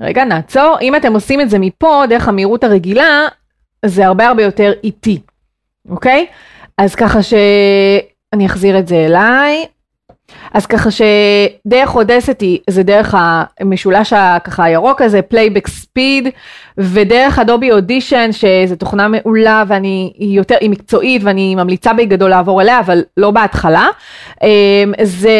[0.00, 3.28] רגע נעצור, אם אתם עושים את זה מפה, דרך המהירות הרגילה,
[3.86, 5.20] זה הרבה הרבה יותר איטי,
[5.88, 6.26] אוקיי?
[6.78, 9.66] אז ככה שאני אחזיר את זה אליי,
[10.52, 13.14] אז ככה שדרך Audacity זה דרך
[13.60, 16.28] המשולש הככה הירוק הזה, playback speed,
[16.78, 22.80] ודרך Adobe Audition שזו תוכנה מעולה ואני, יותר, היא מקצועית ואני ממליצה בגדול לעבור אליה,
[22.80, 23.88] אבל לא בהתחלה.
[24.42, 24.48] אמ,
[25.02, 25.30] זה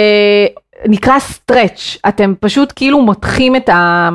[0.87, 4.09] נקרא stretch, אתם פשוט כאילו מותחים את, ה,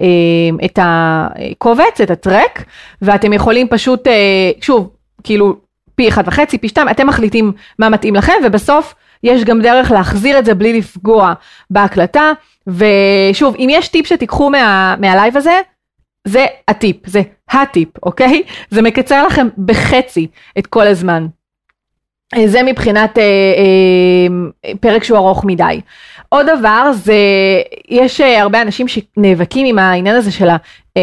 [0.00, 2.64] אמ, את הקובץ, את ה track,
[3.02, 4.90] ואתם יכולים פשוט, אה, שוב,
[5.24, 5.56] כאילו
[5.94, 10.38] פי אחד וחצי, פי שתיים, אתם מחליטים מה מתאים לכם, ובסוף יש גם דרך להחזיר
[10.38, 11.32] את זה בלי לפגוע
[11.70, 12.32] בהקלטה,
[12.66, 15.60] ושוב, אם יש טיפ שתיקחו מה, מהלייב הזה,
[16.24, 18.42] זה הטיפ, זה הטיפ, אוקיי?
[18.70, 20.26] זה מקצר לכם בחצי
[20.58, 21.26] את כל הזמן.
[22.44, 23.24] זה מבחינת אה,
[24.64, 25.80] אה, פרק שהוא ארוך מדי.
[26.28, 27.14] עוד דבר זה,
[27.88, 30.56] יש אה, הרבה אנשים שנאבקים עם העניין הזה של ה...
[30.96, 31.02] אה,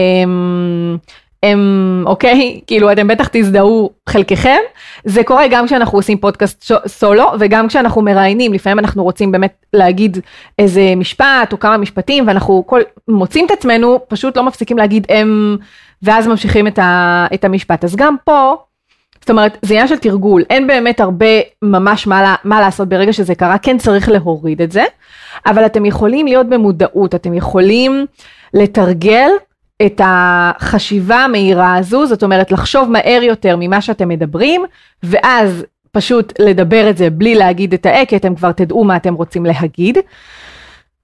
[1.44, 4.58] הם, אוקיי, כאילו אתם בטח תזדהו חלקכם,
[5.04, 10.18] זה קורה גם כשאנחנו עושים פודקאסט סולו וגם כשאנחנו מראיינים, לפעמים אנחנו רוצים באמת להגיד
[10.60, 15.58] איזה משפט או כמה משפטים ואנחנו כל, מוצאים את עצמנו, פשוט לא מפסיקים להגיד הם,
[16.04, 17.84] ואז ממשיכים את, ה, את המשפט.
[17.84, 18.56] אז גם פה,
[19.20, 21.26] זאת אומרת, זה עניין של תרגול, אין באמת הרבה
[21.62, 24.84] ממש מה, מה לעשות ברגע שזה קרה, כן צריך להוריד את זה,
[25.46, 28.06] אבל אתם יכולים להיות במודעות, אתם יכולים
[28.54, 29.30] לתרגל
[29.86, 34.66] את החשיבה המהירה הזו, זאת אומרת לחשוב מהר יותר ממה שאתם מדברים,
[35.04, 39.14] ואז פשוט לדבר את זה בלי להגיד את ה-אה, כי אתם כבר תדעו מה אתם
[39.14, 39.98] רוצים להגיד.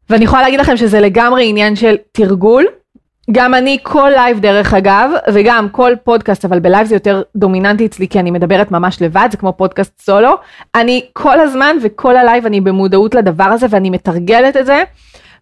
[0.10, 2.66] ואני יכולה להגיד לכם שזה לגמרי עניין של תרגול.
[3.32, 8.08] גם אני כל לייב דרך אגב, וגם כל פודקאסט, אבל בלייב זה יותר דומיננטי אצלי
[8.08, 10.38] כי אני מדברת ממש לבד, זה כמו פודקאסט סולו.
[10.76, 14.84] אני כל הזמן וכל הלייב אני במודעות לדבר הזה ואני מתרגלת את זה.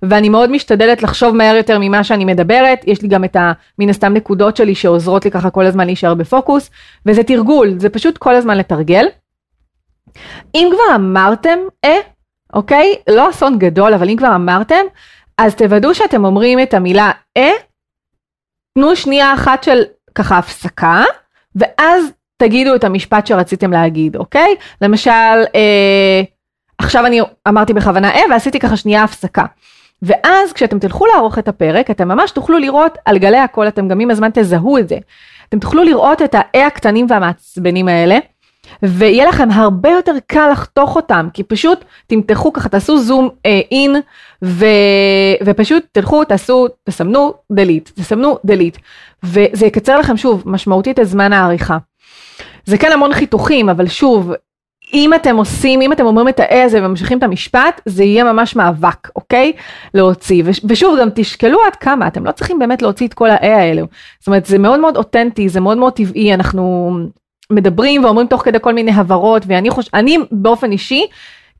[0.02, 4.14] ואני מאוד משתדלת לחשוב מהר יותר ממה שאני מדברת, יש לי גם את המן הסתם
[4.14, 6.70] נקודות שלי שעוזרות לי ככה כל הזמן להישאר בפוקוס,
[7.06, 9.06] וזה תרגול, זה פשוט כל הזמן לתרגל.
[10.56, 11.98] אם כבר אמרתם אה,
[12.54, 12.96] אוקיי?
[13.10, 14.86] לא אסון גדול, אבל אם כבר אמרתם,
[15.38, 17.52] אז תוודאו שאתם אומרים את המילה אה,
[18.74, 19.82] תנו שנייה אחת של
[20.16, 21.04] ככה הפסקה,
[21.56, 22.06] ואז
[22.38, 24.56] תגידו את המשפט שרציתם להגיד, אוקיי?
[24.82, 25.12] למשל,
[25.56, 26.22] אה,
[26.78, 29.46] עכשיו אני אמרתי בכוונה אה, ועשיתי ככה שנייה הפסקה.
[30.02, 34.00] ואז כשאתם תלכו לערוך את הפרק, אתם ממש תוכלו לראות על גלי הקול, אתם גם
[34.00, 34.98] עם הזמן תזהו את זה.
[35.50, 38.18] אתם תוכלו לראות את האי הקטנים והמעצבנים האלה,
[38.84, 44.02] ויהיה לכם הרבה יותר קל לחתוך אותם, כי פשוט תמתחו ככה, תעשו זום אין, אה,
[44.44, 44.66] ו...
[45.46, 48.80] ופשוט תלכו, תעשו, תסמנו delete, תסמנו delete,
[49.24, 51.78] וזה יקצר לכם שוב משמעותית את זמן העריכה.
[52.66, 54.32] זה כן המון חיתוכים, אבל שוב,
[54.94, 58.56] אם אתם עושים, אם אתם אומרים את ה-A הזה וממשיכים את המשפט, זה יהיה ממש
[58.56, 59.54] מאבק, אוקיי?
[59.94, 60.44] להוציא.
[60.64, 63.86] ושוב, גם תשקלו עד כמה, אתם לא צריכים באמת להוציא את כל ה-A האלו.
[64.20, 66.92] זאת אומרת, זה מאוד מאוד אותנטי, זה מאוד מאוד טבעי, אנחנו
[67.52, 71.08] מדברים ואומרים תוך כדי כל מיני הבהרות, ואני חושבת, אני באופן אישי,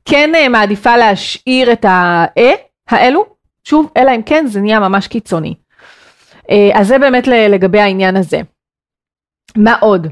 [0.04, 2.42] כן אה, מעדיפה להשאיר את ה-A
[2.88, 3.24] האלו,
[3.64, 5.54] שוב, אלא אם כן זה נהיה ממש קיצוני.
[6.50, 8.40] אה, אז זה באמת לגבי העניין הזה.
[9.56, 10.06] מה עוד?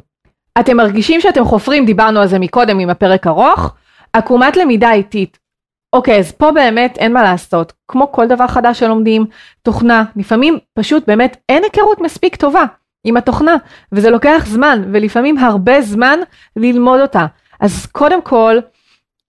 [0.61, 3.75] אתם מרגישים שאתם חופרים, דיברנו על זה מקודם עם הפרק ארוך,
[4.12, 5.38] עקומת למידה איטית.
[5.92, 7.73] אוקיי, אז פה באמת אין מה לעשות.
[7.88, 9.27] כמו כל דבר חדש שלומדים,
[9.62, 12.64] תוכנה, לפעמים פשוט באמת אין היכרות מספיק טובה
[13.05, 13.57] עם התוכנה,
[13.92, 16.18] וזה לוקח זמן, ולפעמים הרבה זמן
[16.57, 17.27] ללמוד אותה.
[17.61, 18.59] אז קודם כל,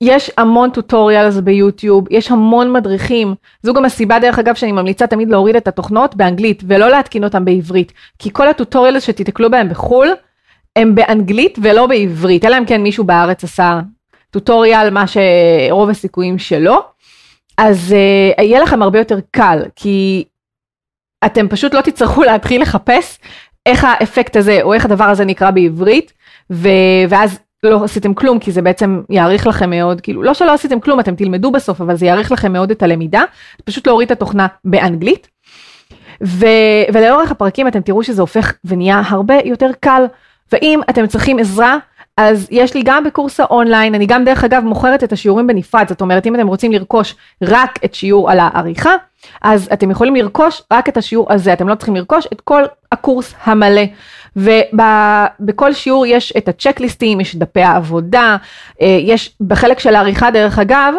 [0.02, 3.36] יש המון טוטוריאלס ביוטיוב, יש המון מדריכים.
[3.63, 7.46] זו גם הסיבה דרך אגב שאני ממליצה תמיד להוריד את התוכנות באנגלית ולא להתקין אותם
[7.46, 7.94] בעברית.
[8.20, 10.08] כי כל הטוטוריאלס שתיתקלו בהם בחו"ל,
[10.80, 13.80] הם באנגלית ולא בעברית, אלא אם כן מישהו בארץ עשה
[14.32, 16.86] טוטוריאל, מה שרוב הסיכויים שלא.
[17.58, 17.96] אז
[18.38, 20.24] uh, יהיה לכם הרבה יותר קל, כי
[21.26, 23.20] אתם פשוט לא תצטרכו להתחיל לחפש
[23.65, 26.13] איך האפקט הזה או איך הדבר הזה נקרא בעברית,
[26.52, 26.70] ו-
[27.10, 31.00] ואז לא עשיתם כלום כי זה בעצם יאריך לכם מאוד, כאילו לא שלא עשיתם כלום,
[31.00, 33.24] אתם תלמדו בסוף, אבל זה יאריך לכם מאוד את הלמידה,
[33.63, 35.28] פשוט להוריד את התוכנה באנגלית.
[36.24, 40.06] ו- ולאורך הפרקים אתם תראו שזה הופך ונהיה הרבה יותר קל,
[40.52, 41.78] ואם אתם צריכים עזרה,
[42.18, 46.02] אז יש לי גם בקורס האונליין, אני גם דרך אגב מוכרת את השיעורים בנפרד, זאת
[46.02, 48.96] אומרת אם אתם רוצים לרכוש רק את שיעור על העריכה,
[49.42, 53.34] אז אתם יכולים לרכוש רק את השיעור הזה, אתם לא צריכים לרכוש את כל הקורס
[53.44, 53.82] המלא.
[54.36, 58.38] ובכל שיעור יש את הצ'קליסטים, יש דפי העבודה,
[58.82, 60.94] אה, יש בחלק של העריכה דרך אגב,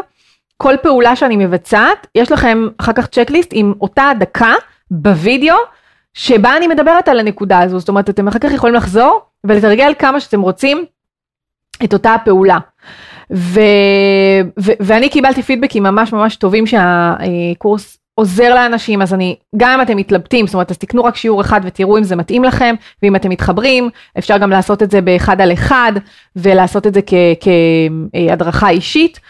[0.57, 4.53] כל פעולה שאני מבצעת, יש לכם אחר כך צ'קליסט עם אותה דקה
[4.91, 5.57] בווידאו,
[6.15, 10.20] שבה אני מדברת על הנקודה הזו, זאת אומרת אתם אחר כך יכולים לחזור ולתרגל כמה
[10.20, 10.85] שאתם רוצים
[11.85, 12.59] את אותה הפעולה.
[13.33, 13.61] ו,
[14.61, 19.96] ו, ואני קיבלתי פידבקים ממש ממש טובים שהקורס עוזר לאנשים, אז אני, גם אם אתם
[19.96, 23.31] מתלבטים, זאת אומרת, אז תקנו רק שיעור אחד ותראו אם זה מתאים לכם, ואם אתם
[23.31, 25.92] מתחברים, אפשר גם לעשות את זה באחד על אחד,
[26.37, 27.00] ולעשות את זה
[27.40, 29.20] כהדרכה אישית,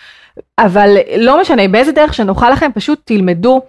[0.58, 3.60] אבל לא משנה, באיזה דרך שנוכל לכם, פשוט תלמדו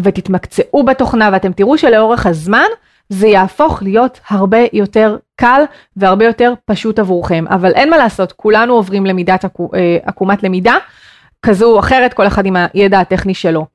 [0.00, 2.66] ותתמקצעו בתוכנה, ואתם תראו שלאורך הזמן,
[3.08, 5.62] זה יהפוך להיות הרבה יותר קל
[5.96, 7.44] והרבה יותר פשוט עבורכם.
[7.48, 9.48] אבל אין מה לעשות, כולנו עוברים למידת אה,
[10.04, 10.76] עקומת למידה,
[11.42, 13.66] כזו או אחרת, כל אחד עם הידע הטכני שלו.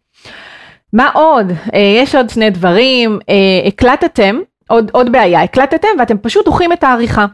[0.94, 1.52] מה עוד?
[1.74, 3.20] אה, יש עוד שני דברים.
[3.30, 7.26] אה, הקלטתם, עוד, עוד בעיה, הקלטתם ואתם פשוט דוחים את העריכה.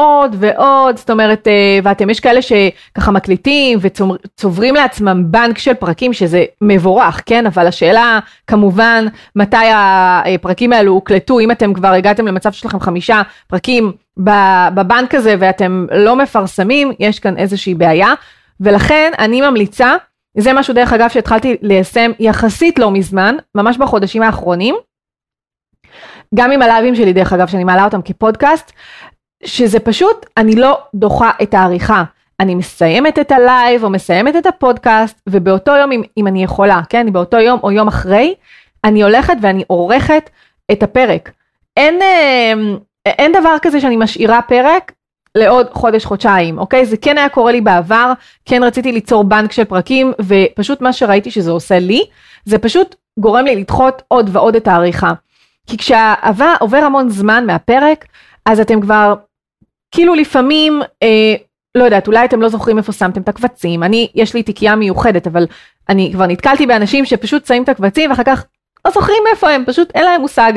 [0.00, 6.12] עוד ועוד, זאת אומרת, אה, ואתם, יש כאלה שככה מקליטים וצוברים לעצמם בנק של פרקים,
[6.12, 7.46] שזה מבורך, כן?
[7.46, 13.22] אבל השאלה, כמובן, מתי הפרקים האלו הוקלטו, אם אתם כבר הגעתם למצב שיש לכם חמישה
[13.46, 13.92] פרקים
[14.74, 18.14] בבנק הזה ואתם לא מפרסמים, יש כאן איזושהי בעיה,
[18.60, 19.94] ולכן אני ממליצה,
[20.38, 24.74] זה משהו דרך אגב שהתחלתי ליישם יחסית לא מזמן, ממש בחודשים האחרונים,
[26.34, 28.72] גם עם הלייבים שלי דרך אגב, שאני מעלה אותם כפודקאסט,
[29.44, 32.04] שזה פשוט, אני לא דוחה את העריכה.
[32.40, 37.12] אני מסיימת את הלייב או מסיימת את הפודקאסט, ובאותו יום, אם, אם אני יכולה, כן,
[37.12, 38.34] באותו יום או יום אחרי,
[38.84, 40.30] אני הולכת ואני עורכת
[40.72, 41.30] את הפרק.
[41.76, 42.52] אין, אה,
[43.06, 44.92] אין דבר כזה שאני משאירה פרק
[45.34, 46.86] לעוד חודש, חודשיים, אוקיי?
[46.86, 48.12] זה כן היה קורה לי בעבר,
[48.44, 52.04] כן רציתי ליצור בנק של פרקים, ופשוט מה שראיתי שזה עושה לי,
[52.44, 55.12] זה פשוט גורם לי לדחות עוד ועוד את העריכה.
[55.66, 58.04] כי כשעובר המון זמן מהפרק,
[58.46, 59.14] אז אתם כבר
[59.90, 61.34] כאילו לפעמים, אה,
[61.74, 65.26] לא יודעת, אולי אתם לא זוכרים איפה שמתם את הקבצים, אני, יש לי תיקייה מיוחדת,
[65.26, 65.46] אבל
[65.88, 68.44] אני כבר נתקלתי באנשים שפשוט שמים את הקבצים ואחר כך
[68.84, 70.52] לא זוכרים איפה הם, פשוט אין להם מושג.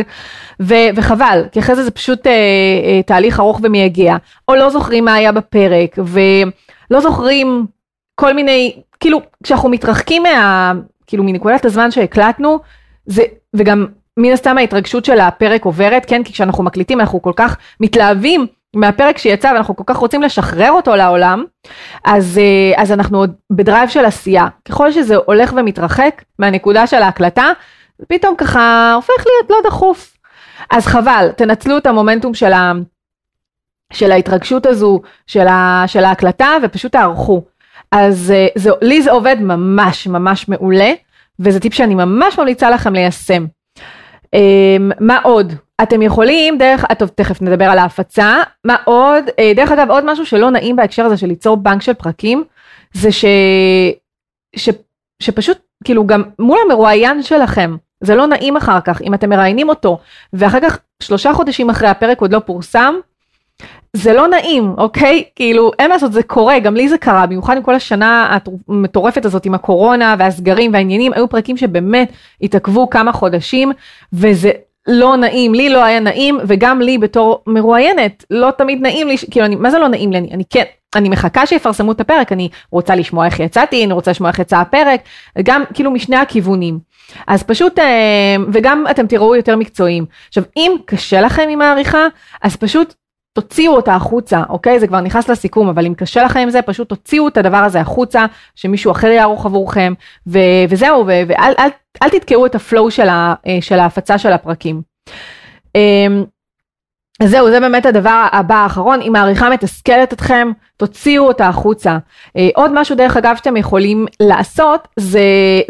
[0.60, 4.16] ו- וחבל, כי אחרי זה זה פשוט אה, אה, תהליך ארוך ומייגע,
[4.48, 7.66] או לא זוכרים מה היה בפרק, ולא זוכרים
[8.16, 10.74] כל מיני, כאילו, כשאנחנו מתרחקים מה...
[11.08, 12.60] כאילו מנקודת הזמן שהקלטנו,
[13.06, 13.86] זה, וגם
[14.18, 16.24] מן הסתם ההתרגשות של הפרק עוברת, כן?
[16.24, 20.96] כי כשאנחנו מקליטים אנחנו כל כך מתלהבים מהפרק שיצא ואנחנו כל כך רוצים לשחרר אותו
[20.96, 21.44] לעולם,
[22.06, 24.48] אז, אה, אז אנחנו עוד ב drive של עשייה.
[24.66, 27.52] ככל שזה הולך ומתרחק מהנקודה של ההקלטה,
[28.00, 30.18] זה פתאום ככה הופך להיות לא דחוף.
[30.72, 32.72] אז חבל, תנצלו את המומנטום של, ה,
[33.94, 37.44] של ההתרגשות הזו, של, ה, של ההקלטה, ופשוט תערכו.
[37.92, 40.94] אז אה, זה, לי זה עובד ממש ממש מעולה,
[41.40, 43.46] וזה טיפ שאני ממש ממליצה לכם ליישם.
[44.34, 45.54] אמ, מה עוד?
[45.82, 49.24] אתם יכולים דרך, טוב תכף נדבר על ההפצה, מה עוד?
[49.40, 52.44] אה, דרך אגב עוד משהו שלא נעים בהקשר הזה של ליצור בנק של פרקים,
[52.94, 53.26] זה ש...
[54.56, 54.70] ש...
[55.20, 60.00] שפשוט כאילו גם מול המרואיין שלכם, זה לא נעים אחר כך, אם אתם מראיינים אותו,
[60.34, 62.96] ואחר כך שלושה חודשים אחרי הפרק עוד לא פורסם,
[63.94, 65.24] זה לא נעים, אוקיי?
[65.36, 69.26] כאילו, אין מה לעשות, זה קורה, גם לי זה קרה, במיוחד עם כל השנה המטורפת
[69.26, 73.72] הזאת עם הקורונה והסגרים והעניינים, היו פרקים שבאמת התעכבו כמה חודשים,
[74.14, 74.52] וזה
[74.88, 79.46] לא נעים, לי לא היה נעים, וגם לי בתור מרואיינת, לא תמיד נעים לי, כאילו,
[79.46, 80.18] אני, מה זה לא נעים לי?
[80.18, 80.64] אני, אני כן,
[80.96, 84.58] אני מחכה שיפרסמו את הפרק, אני רוצה לשמוע איך יצאתי, אני רוצה לשמוע איך יצא
[84.58, 85.02] הפרק,
[85.44, 86.80] גם כאילו משני הכיוונים.
[87.28, 90.06] אז פשוט, אה, וגם אתם תראו יותר מקצועיים.
[90.28, 92.08] עכשיו, אם קשה לכם עם העריכה,
[92.42, 92.94] אז פשוט
[93.34, 94.80] תוציאו אותה החוצה, אוקיי?
[94.80, 97.80] זה כבר נכנס לסיכום, אבל אם קשה לכם עם זה, פשוט תוציאו את הדבר הזה
[97.80, 99.94] החוצה, שמישהו אחר יערוך עבורכם,
[100.28, 101.70] ו- וזהו, ו- ואל אל,
[102.04, 104.82] אל תתקעו את הפלואו של, ה- אה, של ההפצה של הפרקים.
[105.76, 106.24] אמ,
[107.20, 111.98] אז זהו, זה באמת הדבר הבא האחרון, אם העריכה מתסכלת אתכם, תוציאו אותה החוצה.
[112.38, 115.22] אה, עוד משהו דרך אגב שאתם יכולים לעשות, זה,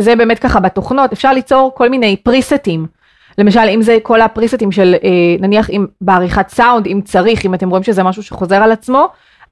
[0.01, 3.02] זה באמת ככה בתוכנות, אפשר ליצור כל מיני פריסטים.
[3.37, 7.69] למשל, אם זה כל הפריסטים של, אה, נניח אם בעריכת סאונד, אם צריך, אם אתם
[7.69, 9.07] רואים שזה משהו שחוזר על עצמו,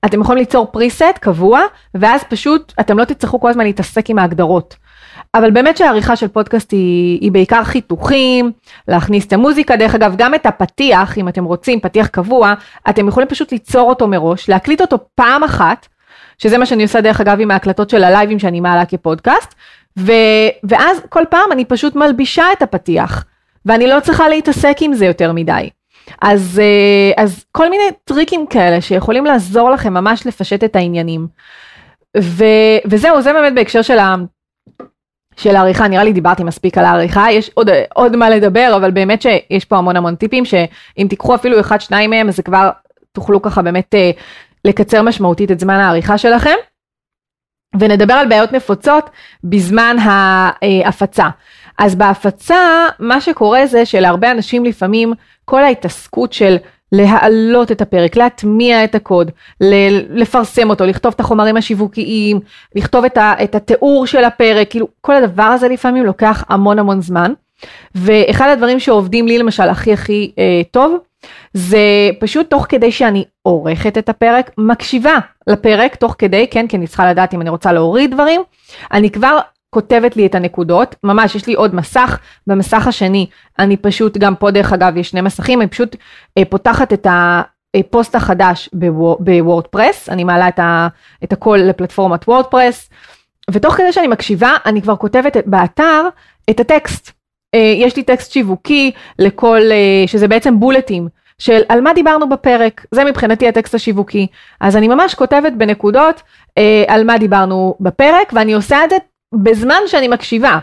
[0.05, 1.61] אתם יכולים ליצור פריסט קבוע,
[1.95, 4.75] ואז פשוט אתם לא תצטרכו כל הזמן להתעסק עם ההגדרות.
[5.35, 8.51] אבל באמת שהעריכה של פודקאסט היא, היא בעיקר חיתוכים,
[8.87, 12.53] להכניס את המוזיקה, דרך אגב גם את הפתיח, אם אתם רוצים, פתיח קבוע,
[12.89, 15.87] אתם יכולים פשוט ליצור אותו מראש, להקליט אותו פעם אחת,
[16.37, 19.55] שזה מה שאני עושה דרך אגב עם ההקלטות של הלייבים שאני מעלה כפודקאסט,
[19.99, 20.11] ו,
[20.63, 23.25] ואז כל פעם אני פשוט מלבישה את הפתיח,
[23.65, 25.69] ואני לא צריכה להתעסק עם זה יותר מדי.
[26.21, 31.27] אז, אה, אז כל מיני טריקים כאלה שיכולים לעזור לכם ממש לפשט את העניינים.
[32.17, 32.45] ו,
[32.85, 34.15] וזהו, זה באמת בהקשר של ה...
[35.37, 39.21] של העריכה, נראה לי דיברתי מספיק על העריכה, יש עוד, עוד מה לדבר, אבל באמת
[39.21, 42.69] שיש פה המון המון טיפים, שאם תיקחו אפילו אחד שניים מהם, אז זה כבר
[43.11, 44.11] תוכלו ככה באמת אה,
[44.65, 46.55] לקצר משמעותית את זמן העריכה שלכם.
[47.79, 49.09] ונדבר על בעיות נפוצות
[49.43, 51.27] בזמן ההפצה.
[51.77, 55.13] אז בהפצה, מה שקורה זה שלהרבה אנשים לפעמים
[55.45, 56.57] כל ההתעסקות של
[56.91, 59.31] להעלות את הפרק, להטמיע את הקוד,
[60.09, 62.39] לפרסם אותו, לכתוב את החומרים השיווקיים,
[62.75, 67.33] לכתוב את, את התיאור של הפרק, כאילו כל הדבר הזה לפעמים לוקח המון המון זמן.
[67.95, 70.97] ואחד הדברים שעובדים לי למשל הכי הכי אה, טוב,
[71.53, 76.87] זה פשוט תוך כדי שאני עורכת את הפרק, מקשיבה לפרק תוך כדי, כן, כי אני
[76.87, 78.41] צריכה לדעת אם אני רוצה להוריד דברים,
[78.93, 79.39] אני כבר
[79.73, 83.27] כותבת לי את הנקודות, ממש יש לי עוד מסך, במסך השני
[83.59, 85.95] אני פשוט, גם פה דרך אגב יש שני מסכים, אני פשוט
[86.37, 87.07] אה, פותחת את
[87.75, 88.69] הפוסט החדש
[89.19, 90.87] בוורדפרס, אני מעלה את, ה,
[91.23, 92.89] את הכל לפלטפורמת וורדפרס,
[93.51, 96.07] ותוך כדי שאני מקשיבה אני כבר כותבת באתר
[96.49, 97.11] את הטקסט.
[97.55, 101.07] אה, יש לי טקסט שיווקי לכל, אה, שזה בעצם בולטים.
[101.39, 104.27] של על מה דיברנו בפרק, זה מבחינתי הטקסט השיווקי.
[104.59, 106.21] אז אני ממש כותבת בנקודות
[106.57, 108.95] אה, על מה דיברנו בפרק, ואני עושה את זה
[109.33, 110.59] בזמן שאני מקשיבה,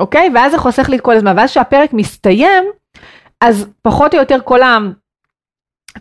[0.00, 0.30] אוקיי?
[0.34, 2.64] ואז זה חוסך לי את כל הזמן, ואז כשהפרק מסתיים,
[3.40, 4.78] אז פחות או יותר כל, ה...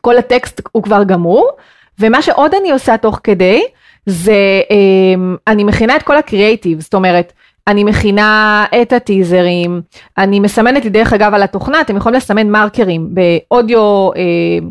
[0.01, 1.51] כל הטקסט הוא כבר גמור,
[1.99, 3.63] ומה שעוד אני עושה תוך כדי,
[4.05, 7.33] זה אה, אני מכינה את כל הקריאייטיב, זאת אומרת,
[7.67, 9.81] אני מכינה את הטיזרים,
[10.17, 14.67] אני מסמנת לי דרך אגב על התוכנה, אתם יכולים לסמן מרקרים באודיו, אה,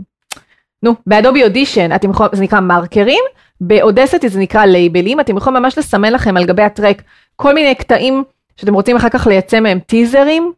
[0.83, 3.25] נו, באדובי אודישן, אתם יכולים, זה נקרא מרקרים,
[3.61, 7.03] באודסטי זה נקרא לייבלים, אתם יכולים ממש לסמן לכם על גבי הטרק
[7.37, 8.25] כל מיני קטעים
[8.57, 10.53] שאתם רוצים אחר כך לייצא מהם טיזרים,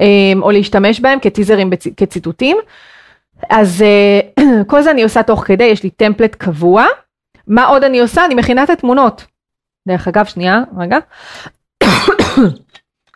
[0.00, 2.56] אמ, או להשתמש בהם כטיזרים כציטוטים.
[3.50, 4.20] אז אה,
[4.70, 6.86] כל זה אני עושה תוך כדי, יש לי טמפלט קבוע.
[7.46, 8.24] מה עוד אני עושה?
[8.24, 9.24] אני מכינה את התמונות.
[9.88, 10.98] דרך אגב, שנייה, רגע.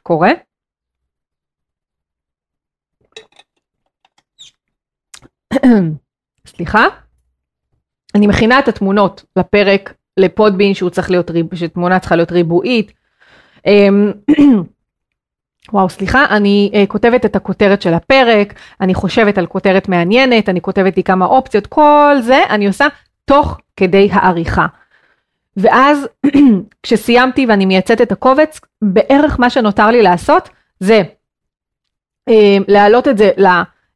[0.03, 0.31] קורה.
[6.57, 6.87] סליחה.
[8.15, 12.93] אני מכינה את התמונות לפרק, לפודבין שהוא צריך להיות, שתמונה צריכה להיות ריבועית,
[13.67, 14.13] אמ,
[15.73, 20.61] וואו, סליחה, אני uh, כותבת את הכותרת של הפרק, אני חושבת על כותרת מעניינת, אני
[20.61, 22.87] כותבת לי כמה אופציות, כל זה אני עושה
[23.25, 24.67] תוך כדי העריכה.
[25.57, 26.09] ואז
[26.83, 30.49] כשסיימתי ואני מייצאת את הקובץ, בערך מה שנותר לי לעשות
[30.81, 31.03] זה
[32.31, 32.33] um,
[32.69, 33.31] להעלות את זה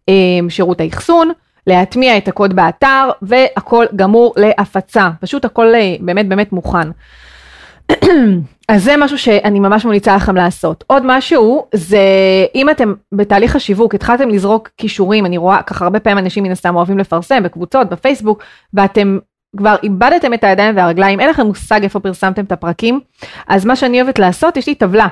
[0.09, 1.31] לשירות um, האחסון,
[1.67, 6.89] להטמיע את הקוד באתר, והכל גמור להפצה, פשוט הכל uh, באמת באמת מוכן.
[8.69, 10.85] אז זה משהו שאני ממש ממליצה לכם לעשות.
[10.87, 11.99] עוד משהו זה
[12.55, 16.77] אם אתם בתהליך השיווק התחלתם לזרוק כישורים, אני רואה ככה הרבה פעמים אנשים מן הסתם
[16.77, 18.43] אוהבים לפרסם בקבוצות, בפייסבוק,
[18.75, 19.19] ואתם
[19.57, 23.01] כבר איבדתם את הידיים והרגליים, אין לכם מושג איפה פרסמתם את הפרקים,
[23.49, 25.07] אז מה שאני אוהבת לעשות, יש לי טבלה.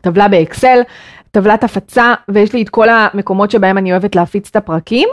[0.00, 0.80] טבלה באקסל,
[1.30, 5.08] טבלת הפצה, ויש לי את כל המקומות שבהם אני אוהבת להפיץ את הפרקים.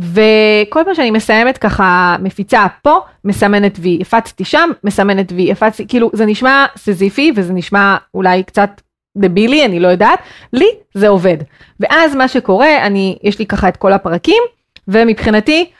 [0.00, 6.10] וכל פעם שאני מסיימת ככה מפיצה פה, מסמנת וי, הפצתי שם, מסמנת וי, הפצתי, כאילו
[6.12, 8.80] זה נשמע סזיפי וזה נשמע אולי קצת
[9.16, 10.18] דבילי, אני לא יודעת,
[10.52, 11.36] לי זה עובד.
[11.80, 14.42] ואז מה שקורה, אני, יש לי ככה את כל הפרקים,
[14.88, 15.70] ומבחינתי,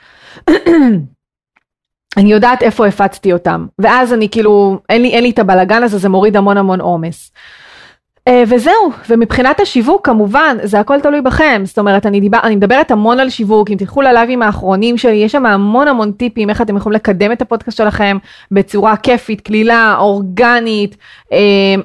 [2.17, 5.99] אני יודעת איפה הפצתי אותם, ואז אני כאילו, אין לי, אין לי את הבלגן הזה,
[5.99, 7.33] זה מוריד המון המון עומס.
[8.29, 12.91] Uh, וזהו, ומבחינת השיווק כמובן, זה הכל תלוי בכם, זאת אומרת, אני, דיבר, אני מדברת
[12.91, 16.77] המון על שיווק, אם תלכו ללייבים האחרונים שלי, יש שם המון המון טיפים איך אתם
[16.77, 18.19] יכולים לקדם את הפודקאסט שלכם
[18.51, 21.35] בצורה כיפית, קלילה, אורגנית, uh,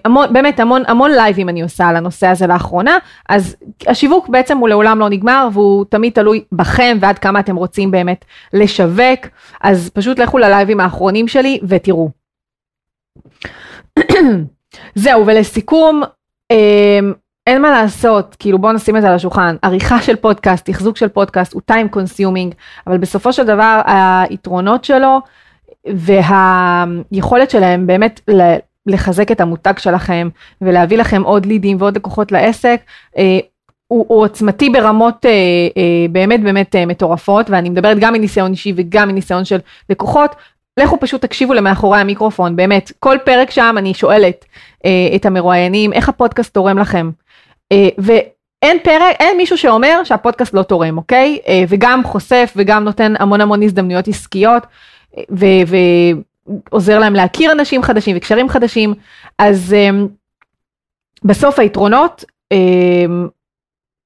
[0.06, 2.98] המון, באמת המון המון לייבים אני עושה על הנושא הזה לאחרונה,
[3.30, 3.56] אז
[3.88, 8.26] השיווק בעצם הוא לעולם לא נגמר, והוא תמיד תלוי בכם ועד כמה אתם רוצים באמת
[8.54, 9.28] לשווק,
[9.62, 12.10] אז פשוט לכו ללייבים האחרונים שלי ותראו.
[14.96, 16.04] זהו, ולסיכום,
[17.48, 21.08] אין מה לעשות, כאילו בואו נשים את זה על השולחן, עריכה של פודקאסט, תחזוק של
[21.08, 22.56] פודקאסט הוא time consuming,
[22.88, 25.20] אבל בסופו של דבר היתרונות שלו
[25.86, 28.22] והיכולת שלהם באמת
[28.86, 30.30] לחזק את המותג שלכם
[30.62, 32.82] ולהביא לכם עוד לידים ועוד לקוחות לעסק,
[33.18, 33.40] אה,
[33.88, 35.32] הוא, הוא עוצמתי ברמות אה,
[35.78, 40.36] אה, באמת באמת אה, מטורפות ואני מדברת גם מניסיון אישי וגם מניסיון של לקוחות.
[40.78, 44.46] לכו פשוט תקשיבו למאחורי המיקרופון, באמת, כל פרק שם אני שואלת
[44.86, 47.12] אה, את המרואיינים איך הפודקאסט תורם לכם.
[47.72, 51.40] אה, ואין פרק, אין מישהו שאומר שהפודקאסט לא תורם, אוקיי?
[51.48, 54.64] אה, וגם חושף וגם נותן המון המון הזדמנויות עסקיות,
[55.18, 55.24] אה,
[56.72, 58.94] ועוזר להם להכיר אנשים חדשים וקשרים חדשים,
[59.40, 59.90] אז אה,
[61.24, 62.58] בסוף היתרונות אה,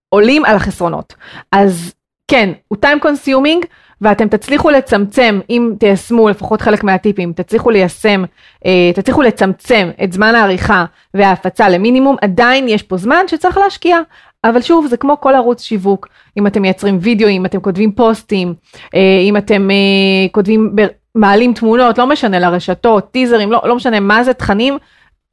[0.09, 1.13] עולים על החסרונות.
[1.51, 1.93] אז
[2.27, 3.65] כן, הוא time consuming
[4.01, 8.23] ואתם תצליחו לצמצם, אם תיישמו לפחות חלק מהטיפים, תצליחו ליישם,
[8.65, 13.97] אה, תצליחו לצמצם את זמן העריכה וההפצה למינימום, עדיין יש פה זמן שצריך להשקיע.
[14.43, 18.53] אבל שוב, זה כמו כל ערוץ שיווק, אם אתם מייצרים וידאו, אם אתם כותבים פוסטים,
[18.95, 20.75] אה, אם אתם אה, כותבים,
[21.15, 24.77] מעלים תמונות, לא משנה, לרשתות, טיזרים, לא, לא משנה מה זה תכנים,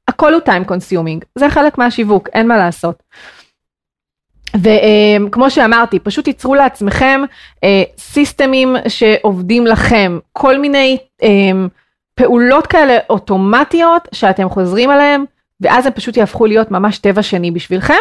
[0.09, 3.03] הכל הוא time consuming, זה חלק מהשיווק, אין מה לעשות.
[4.57, 7.21] וכמו שאמרתי, פשוט ייצרו לעצמכם
[7.65, 11.29] אה, סיסטמים שעובדים לכם, כל מיני אה,
[12.15, 15.25] פעולות כאלה אוטומטיות שאתם חוזרים עליהם,
[15.61, 17.95] ואז הם פשוט יהפכו להיות ממש טבע שני בשבילכם.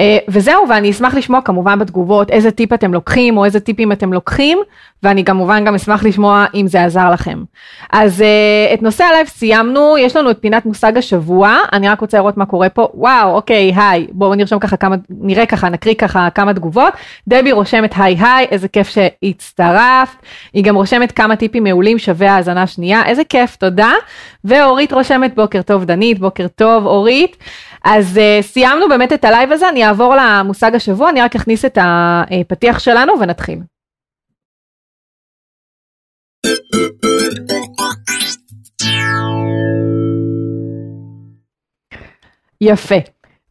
[0.00, 4.12] אה, וזהו, ואני אשמח לשמוע כמובן בתגובות איזה טיפ אתם לוקחים או איזה טיפים אתם
[4.12, 4.58] לוקחים,
[5.02, 7.42] ואני כמובן גם אשמח לשמוע אם זה עזר לכם.
[7.92, 12.18] אז אה, את נושא הלייב סיימנו, יש לנו את פינת מושג השבוע, אני רק רוצה
[12.18, 16.28] לראות מה קורה פה, וואו, אוקיי, היי, בואו נרשום ככה כמה, נראה ככה, נקריא ככה
[16.34, 16.92] כמה תגובות.
[17.28, 20.16] דבי רושמת היי היי, איזה כיף שהצטרפת,
[20.52, 23.92] היא גם רושמת כמה טיפים מעולים, שווה האזנה שנייה, איזה כיף, תודה.
[24.44, 27.36] ואורית רושמת בוקר טוב דנית, בוקר טוב אורית.
[27.84, 31.78] אז uh, סיימנו באמת את הלייב הזה, אני אעבור למושג השבוע, אני רק אכניס את
[31.80, 33.58] הפתיח שלנו ונתחיל.
[42.60, 42.94] יפה.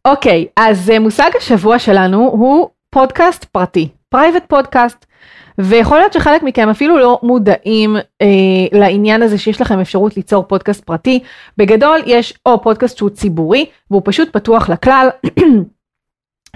[0.04, 5.11] אוקיי, אז uh, מושג השבוע שלנו הוא פודקאסט פרטי, private podcast.
[5.58, 8.26] ויכול להיות שחלק מכם אפילו לא מודעים אה,
[8.72, 11.20] לעניין הזה שיש לכם אפשרות ליצור פודקאסט פרטי.
[11.56, 15.08] בגדול יש או פודקאסט שהוא ציבורי והוא פשוט פתוח לכלל.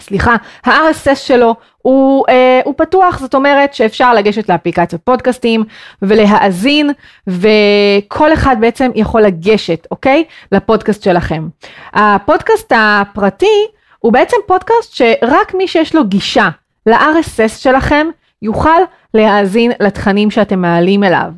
[0.01, 5.65] סליחה, ה-RSS שלו הוא, אה, הוא פתוח, זאת אומרת שאפשר לגשת לאפליקציות פודקאסטים
[6.03, 6.91] ולהאזין
[7.27, 10.25] וכל אחד בעצם יכול לגשת, אוקיי?
[10.53, 11.49] לפודקאסט שלכם.
[11.93, 13.67] הפודקאסט הפרטי
[13.99, 16.49] הוא בעצם פודקאסט שרק מי שיש לו גישה
[16.87, 18.07] ל-RSS שלכם
[18.43, 18.81] יוכל
[19.15, 21.31] להאזין לתכנים שאתם מעלים אליו,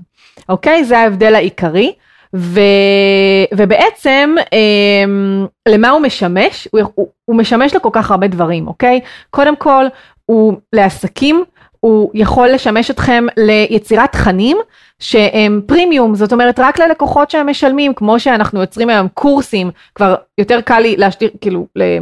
[0.49, 0.85] אוקיי?
[0.85, 1.93] זה ההבדל העיקרי.
[2.37, 2.61] ו,
[3.57, 5.05] ובעצם אה,
[5.69, 6.69] למה הוא משמש?
[6.73, 9.01] הוא, הוא, הוא משמש לכל כך הרבה דברים, אוקיי?
[9.31, 9.85] קודם כל,
[10.27, 11.45] הוא לעסקים,
[11.81, 14.57] הוא יכול לשמש אתכם ליצירת תכנים
[14.99, 20.61] שהם פרימיום, זאת אומרת רק ללקוחות שהם משלמים, כמו שאנחנו יוצרים היום קורסים, כבר יותר
[20.61, 21.99] קל לי להשתיר, כאילו, אה,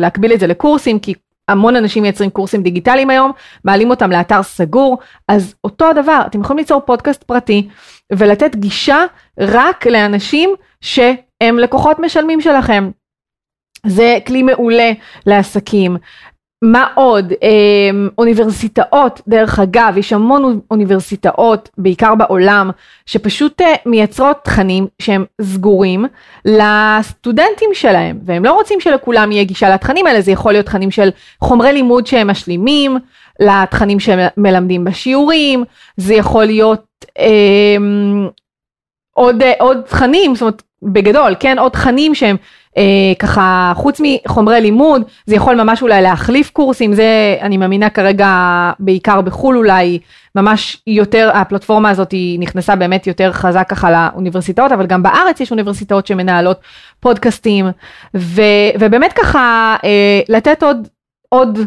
[0.00, 1.14] להקביל את זה לקורסים, כי
[1.48, 3.32] המון אנשים מייצרים קורסים דיגיטליים היום,
[3.64, 7.68] מעלים אותם לאתר סגור, אז אותו הדבר, אתם יכולים ליצור פודקאסט פרטי
[8.12, 9.04] ולתת גישה
[9.40, 12.90] רק לאנשים שהם לקוחות משלמים שלכם.
[13.86, 14.92] זה כלי מעולה
[15.26, 15.96] לעסקים.
[16.62, 17.32] מה עוד?
[17.42, 22.70] אמ, אוניברסיטאות, דרך אגב, יש המון אוניברסיטאות, בעיקר בעולם,
[23.06, 26.04] שפשוט אה, מייצרות תכנים שהם סגורים
[26.44, 31.08] לסטודנטים שלהם, והם לא רוצים שלכולם יהיה גישה לתכנים האלה, זה יכול להיות תכנים של
[31.40, 32.96] חומרי לימוד שהם משלימים,
[33.40, 35.64] לתכנים שמלמדים בשיעורים,
[35.96, 36.84] זה יכול להיות
[37.18, 37.76] אה,
[39.12, 42.36] עוד, עוד תכנים, זאת אומרת, בגדול, כן, עוד תכנים שהם
[43.18, 48.28] ככה חוץ מחומרי לימוד זה יכול ממש אולי להחליף קורסים זה אני מאמינה כרגע
[48.78, 49.98] בעיקר בחו"ל אולי
[50.34, 55.50] ממש יותר הפלטפורמה הזאת היא נכנסה באמת יותר חזק ככה לאוניברסיטאות אבל גם בארץ יש
[55.50, 56.60] אוניברסיטאות שמנהלות
[57.00, 57.66] פודקאסטים
[58.16, 58.42] ו,
[58.78, 60.88] ובאמת ככה אה, לתת עוד
[61.28, 61.58] עוד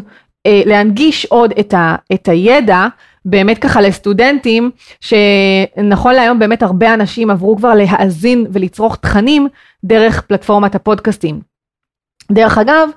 [0.46, 2.86] אה, להנגיש עוד את, ה, את הידע
[3.24, 4.70] באמת ככה לסטודנטים,
[5.00, 9.48] שנכון להיום באמת הרבה אנשים עברו כבר להאזין ולצרוך תכנים
[9.84, 11.40] דרך פלטפורמת הפודקאסטים.
[12.32, 12.88] דרך אגב,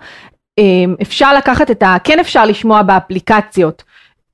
[0.58, 1.96] אמ, אפשר לקחת את ה...
[2.04, 3.84] כן אפשר לשמוע באפליקציות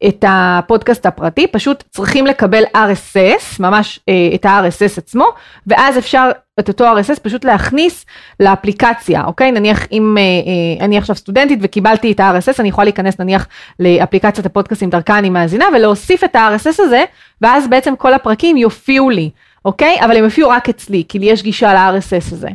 [0.08, 5.26] את הפודקאסט הפרטי, פשוט צריכים לקבל RSS, ממש אה, את ה-RSS עצמו,
[5.68, 6.30] ואז אפשר
[6.60, 8.06] את אותו RSS פשוט להכניס
[8.40, 9.52] לאפליקציה, אוקיי?
[9.52, 13.48] נניח אם אה, אה, אני עכשיו סטודנטית וקיבלתי את ה-RSS, אני יכולה להיכנס נניח
[13.80, 17.04] לאפליקציית הפודקאסטים דרכה אני מאזינה, ולהוסיף את ה-RSS הזה,
[17.42, 19.30] ואז בעצם כל הפרקים יופיעו לי,
[19.66, 19.98] אוקיי?
[20.02, 22.50] אבל הם יופיעו רק אצלי, כי לי יש גישה ל-RSS הזה.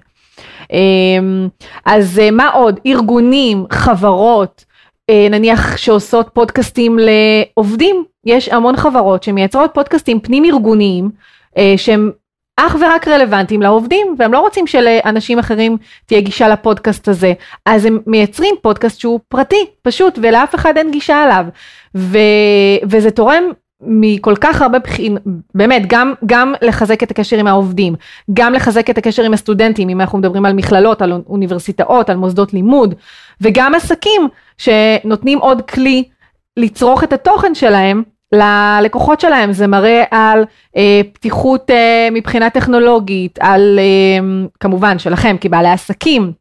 [1.85, 2.81] אז מה עוד?
[2.87, 4.66] ארגונים, חברות,
[5.11, 11.11] נניח שעושות פודקאסטים לעובדים, יש המון חברות שמייצרות פודקאסטים פנים ארגוניים
[11.77, 12.11] שהם
[12.61, 15.77] אך ורק רלוונטיים לעובדים והם לא רוצים שלאנשים אחרים
[16.07, 17.33] תהיה גישה לפודקאסט הזה.
[17.67, 21.45] אז הם מייצרים פודקאסט שהוא פרטי פשוט ולאף אחד אין גישה אליו.
[21.97, 22.19] ו,
[22.83, 23.43] וזה תורם
[23.81, 25.23] מכל כך הרבה בחינות,
[25.55, 27.95] באמת גם, גם לחזק את הקשר עם העובדים,
[28.33, 32.55] גם לחזק את הקשר עם הסטודנטים, אם אנחנו מדברים על מכללות, על אוניברסיטאות, על מוסדות
[32.55, 32.95] לימוד,
[33.41, 34.29] וגם עסקים
[34.59, 36.05] שנותנים עוד כלי
[36.57, 40.45] לצרוך את התוכן שלהם ללקוחות שלהם, זה מראה על
[40.77, 46.33] אה, פתיחות אה, מבחינה טכנולוגית, על אה, כמובן שלכם כבעלי עסקים.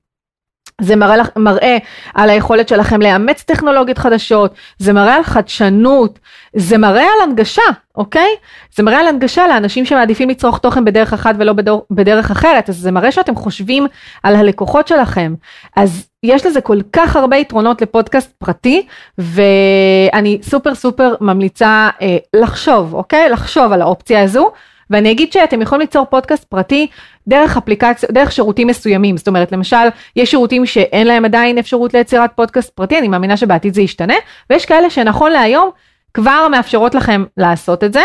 [0.81, 1.77] זה מראה, מראה
[2.13, 6.19] על היכולת שלכם לאמץ טכנולוגיות חדשות, זה מראה על חדשנות,
[6.55, 7.61] זה מראה על הנגשה,
[7.95, 8.29] אוקיי?
[8.75, 12.77] זה מראה על הנגשה לאנשים שמעדיפים לצרוך תוכן בדרך אחת ולא בדור, בדרך אחרת, אז
[12.77, 13.87] זה מראה שאתם חושבים
[14.23, 15.33] על הלקוחות שלכם.
[15.75, 22.93] אז יש לזה כל כך הרבה יתרונות לפודקאסט פרטי, ואני סופר סופר ממליצה אה, לחשוב,
[22.93, 23.29] אוקיי?
[23.29, 24.51] לחשוב על האופציה הזו.
[24.89, 26.87] ואני אגיד שאתם יכולים ליצור פודקאסט פרטי
[27.27, 32.31] דרך אפליקציה, דרך שירותים מסוימים, זאת אומרת למשל יש שירותים שאין להם עדיין אפשרות ליצירת
[32.35, 34.15] פודקאסט פרטי, אני מאמינה שבעתיד זה ישתנה,
[34.49, 35.69] ויש כאלה שנכון להיום
[36.15, 38.01] כבר מאפשרות לכם לעשות את זה.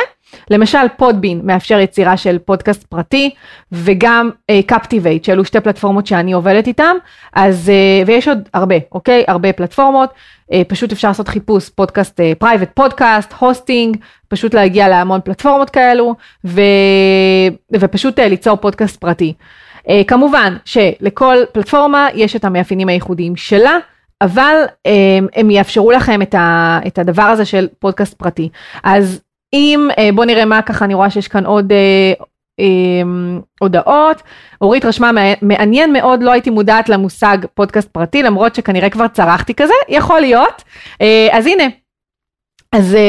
[0.50, 3.30] למשל Podbean מאפשר יצירה של פודקאסט פרטי
[3.72, 4.30] וגם
[4.66, 6.96] Captivate uh, שאלו שתי פלטפורמות שאני עובדת איתן
[7.32, 12.70] אז uh, ויש עוד הרבה אוקיי הרבה פלטפורמות uh, פשוט אפשר לעשות חיפוש פודקאסט private
[12.74, 13.96] podcast hosting
[14.28, 16.60] פשוט להגיע להמון פלטפורמות כאלו ו,
[17.72, 19.32] ופשוט uh, ליצור פודקאסט פרטי.
[19.78, 23.78] Uh, כמובן שלכל פלטפורמה יש את המאפיינים הייחודיים שלה.
[24.20, 28.48] אבל הם, הם יאפשרו לכם את, ה, את הדבר הזה של פודקאסט פרטי.
[28.84, 29.20] אז
[29.52, 32.12] אם, אה, בוא נראה מה ככה, אני רואה שיש כאן עוד אה,
[32.60, 32.66] אה,
[33.60, 34.22] הודעות.
[34.60, 35.10] אורית רשמה,
[35.42, 40.62] מעניין מאוד, לא הייתי מודעת למושג פודקאסט פרטי, למרות שכנראה כבר צרחתי כזה, יכול להיות.
[41.00, 41.64] אה, אז הנה,
[42.72, 43.00] אז אה,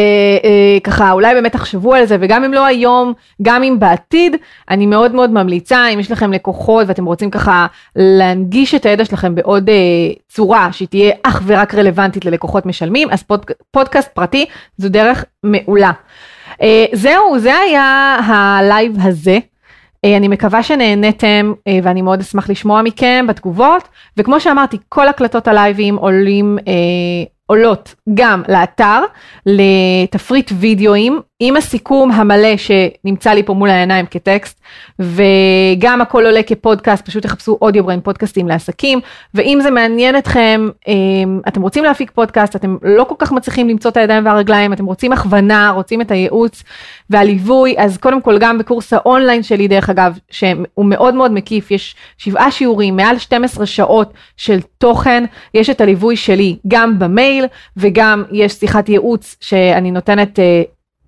[0.43, 4.36] אה, ככה אולי באמת תחשבו על זה וגם אם לא היום גם אם בעתיד
[4.70, 9.36] אני מאוד מאוד ממליצה אם יש לכם לקוחות ואתם רוצים ככה להנגיש את הידע שלכם
[9.36, 9.76] בעוד אה,
[10.30, 14.45] צורה שהיא תהיה אך ורק רלוונטית ללקוחות משלמים אז פוד, פודקאסט פרטי
[14.78, 15.91] זו דרך מעולה.
[16.62, 19.39] אה, זהו זה היה הלייב הזה.
[20.05, 23.88] אה, אני מקווה שנהנתם אה, ואני מאוד אשמח לשמוע מכם בתגובות
[24.18, 26.74] וכמו שאמרתי כל הקלטות הלייבים עולים אה,
[27.52, 29.04] עולות גם לאתר,
[29.45, 34.62] לתפריט וידאוים עם הסיכום המלא שנמצא לי פה מול העיניים כטקסט,
[34.99, 38.99] וגם הכל עולה כפודקאסט, פשוט תחפשו אודיו בריין פודקאסטים לעסקים,
[39.34, 43.91] ואם זה מעניין אתכם, אמ, אתם רוצים להפיק פודקאסט, אתם לא כל כך מצליחים למצוא
[43.91, 46.64] את הידיים והרגליים, אתם רוצים הכוונה, רוצים את הייעוץ
[47.10, 51.95] והליווי, אז קודם כל גם בקורס האונליין שלי, דרך אגב, שהוא מאוד מאוד מקיף, יש
[52.18, 55.24] שבעה שיעורים, מעל 12 שעות של תוכן,
[55.54, 57.41] יש את הליווי שלי גם במייל,
[57.78, 60.64] וגם יש שיחת ייעוץ שאני נותנת אה,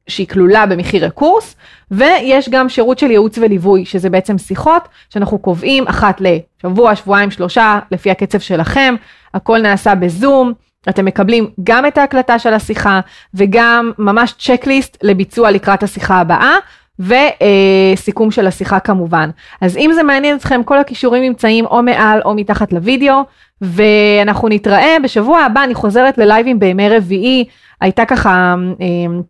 [0.07, 1.55] שהיא כלולה במחיר הקורס,
[1.91, 7.79] ויש גם שירות של ייעוץ וליווי, שזה בעצם שיחות שאנחנו קובעים אחת לשבוע, שבועיים, שלושה,
[7.91, 8.95] לפי הקצב שלכם,
[9.33, 10.53] הכל נעשה בזום.
[10.89, 12.99] אתם מקבלים גם את ההקלטה של השיחה
[13.33, 16.55] וגם ממש צ'קליסט לביצוע לקראת השיחה הבאה
[16.99, 19.29] וסיכום של השיחה כמובן.
[19.61, 23.23] אז אם זה מעניין אתכם כל הכישורים נמצאים או מעל או מתחת לוידאו
[23.63, 24.97] ואנחנו נתראה.
[25.03, 27.45] בשבוע הבא אני חוזרת ללייבים בימי רביעי.
[27.81, 29.21] הייתה ככה אה,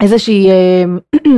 [0.00, 0.84] איזושהי, אה,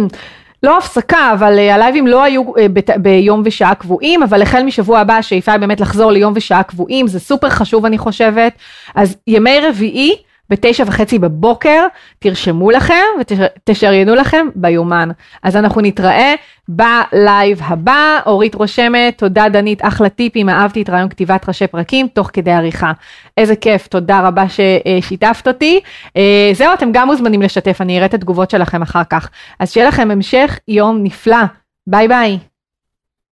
[0.62, 2.66] לא הפסקה, אבל אה, הלייבים לא היו אה,
[2.96, 7.20] ביום ושעה קבועים, אבל החל משבוע הבא השאיפה היא באמת לחזור ליום ושעה קבועים, זה
[7.20, 8.52] סופר חשוב אני חושבת.
[8.94, 10.16] אז ימי רביעי,
[10.52, 11.86] בתשע וחצי בבוקר,
[12.18, 15.08] תרשמו לכם ותשריינו לכם ביומן.
[15.42, 16.34] אז אנחנו נתראה
[16.68, 18.18] בלייב הבא.
[18.26, 22.92] אורית רושמת, תודה דנית, אחלה טיפים, אהבתי את רעיון כתיבת ראשי פרקים תוך כדי עריכה.
[23.36, 25.80] איזה כיף, תודה רבה ששיתפת אותי.
[26.16, 29.30] אה, זהו, אתם גם מוזמנים לשתף, אני אראה את התגובות שלכם אחר כך.
[29.60, 31.42] אז שיהיה לכם המשך יום נפלא.
[31.86, 32.51] ביי ביי.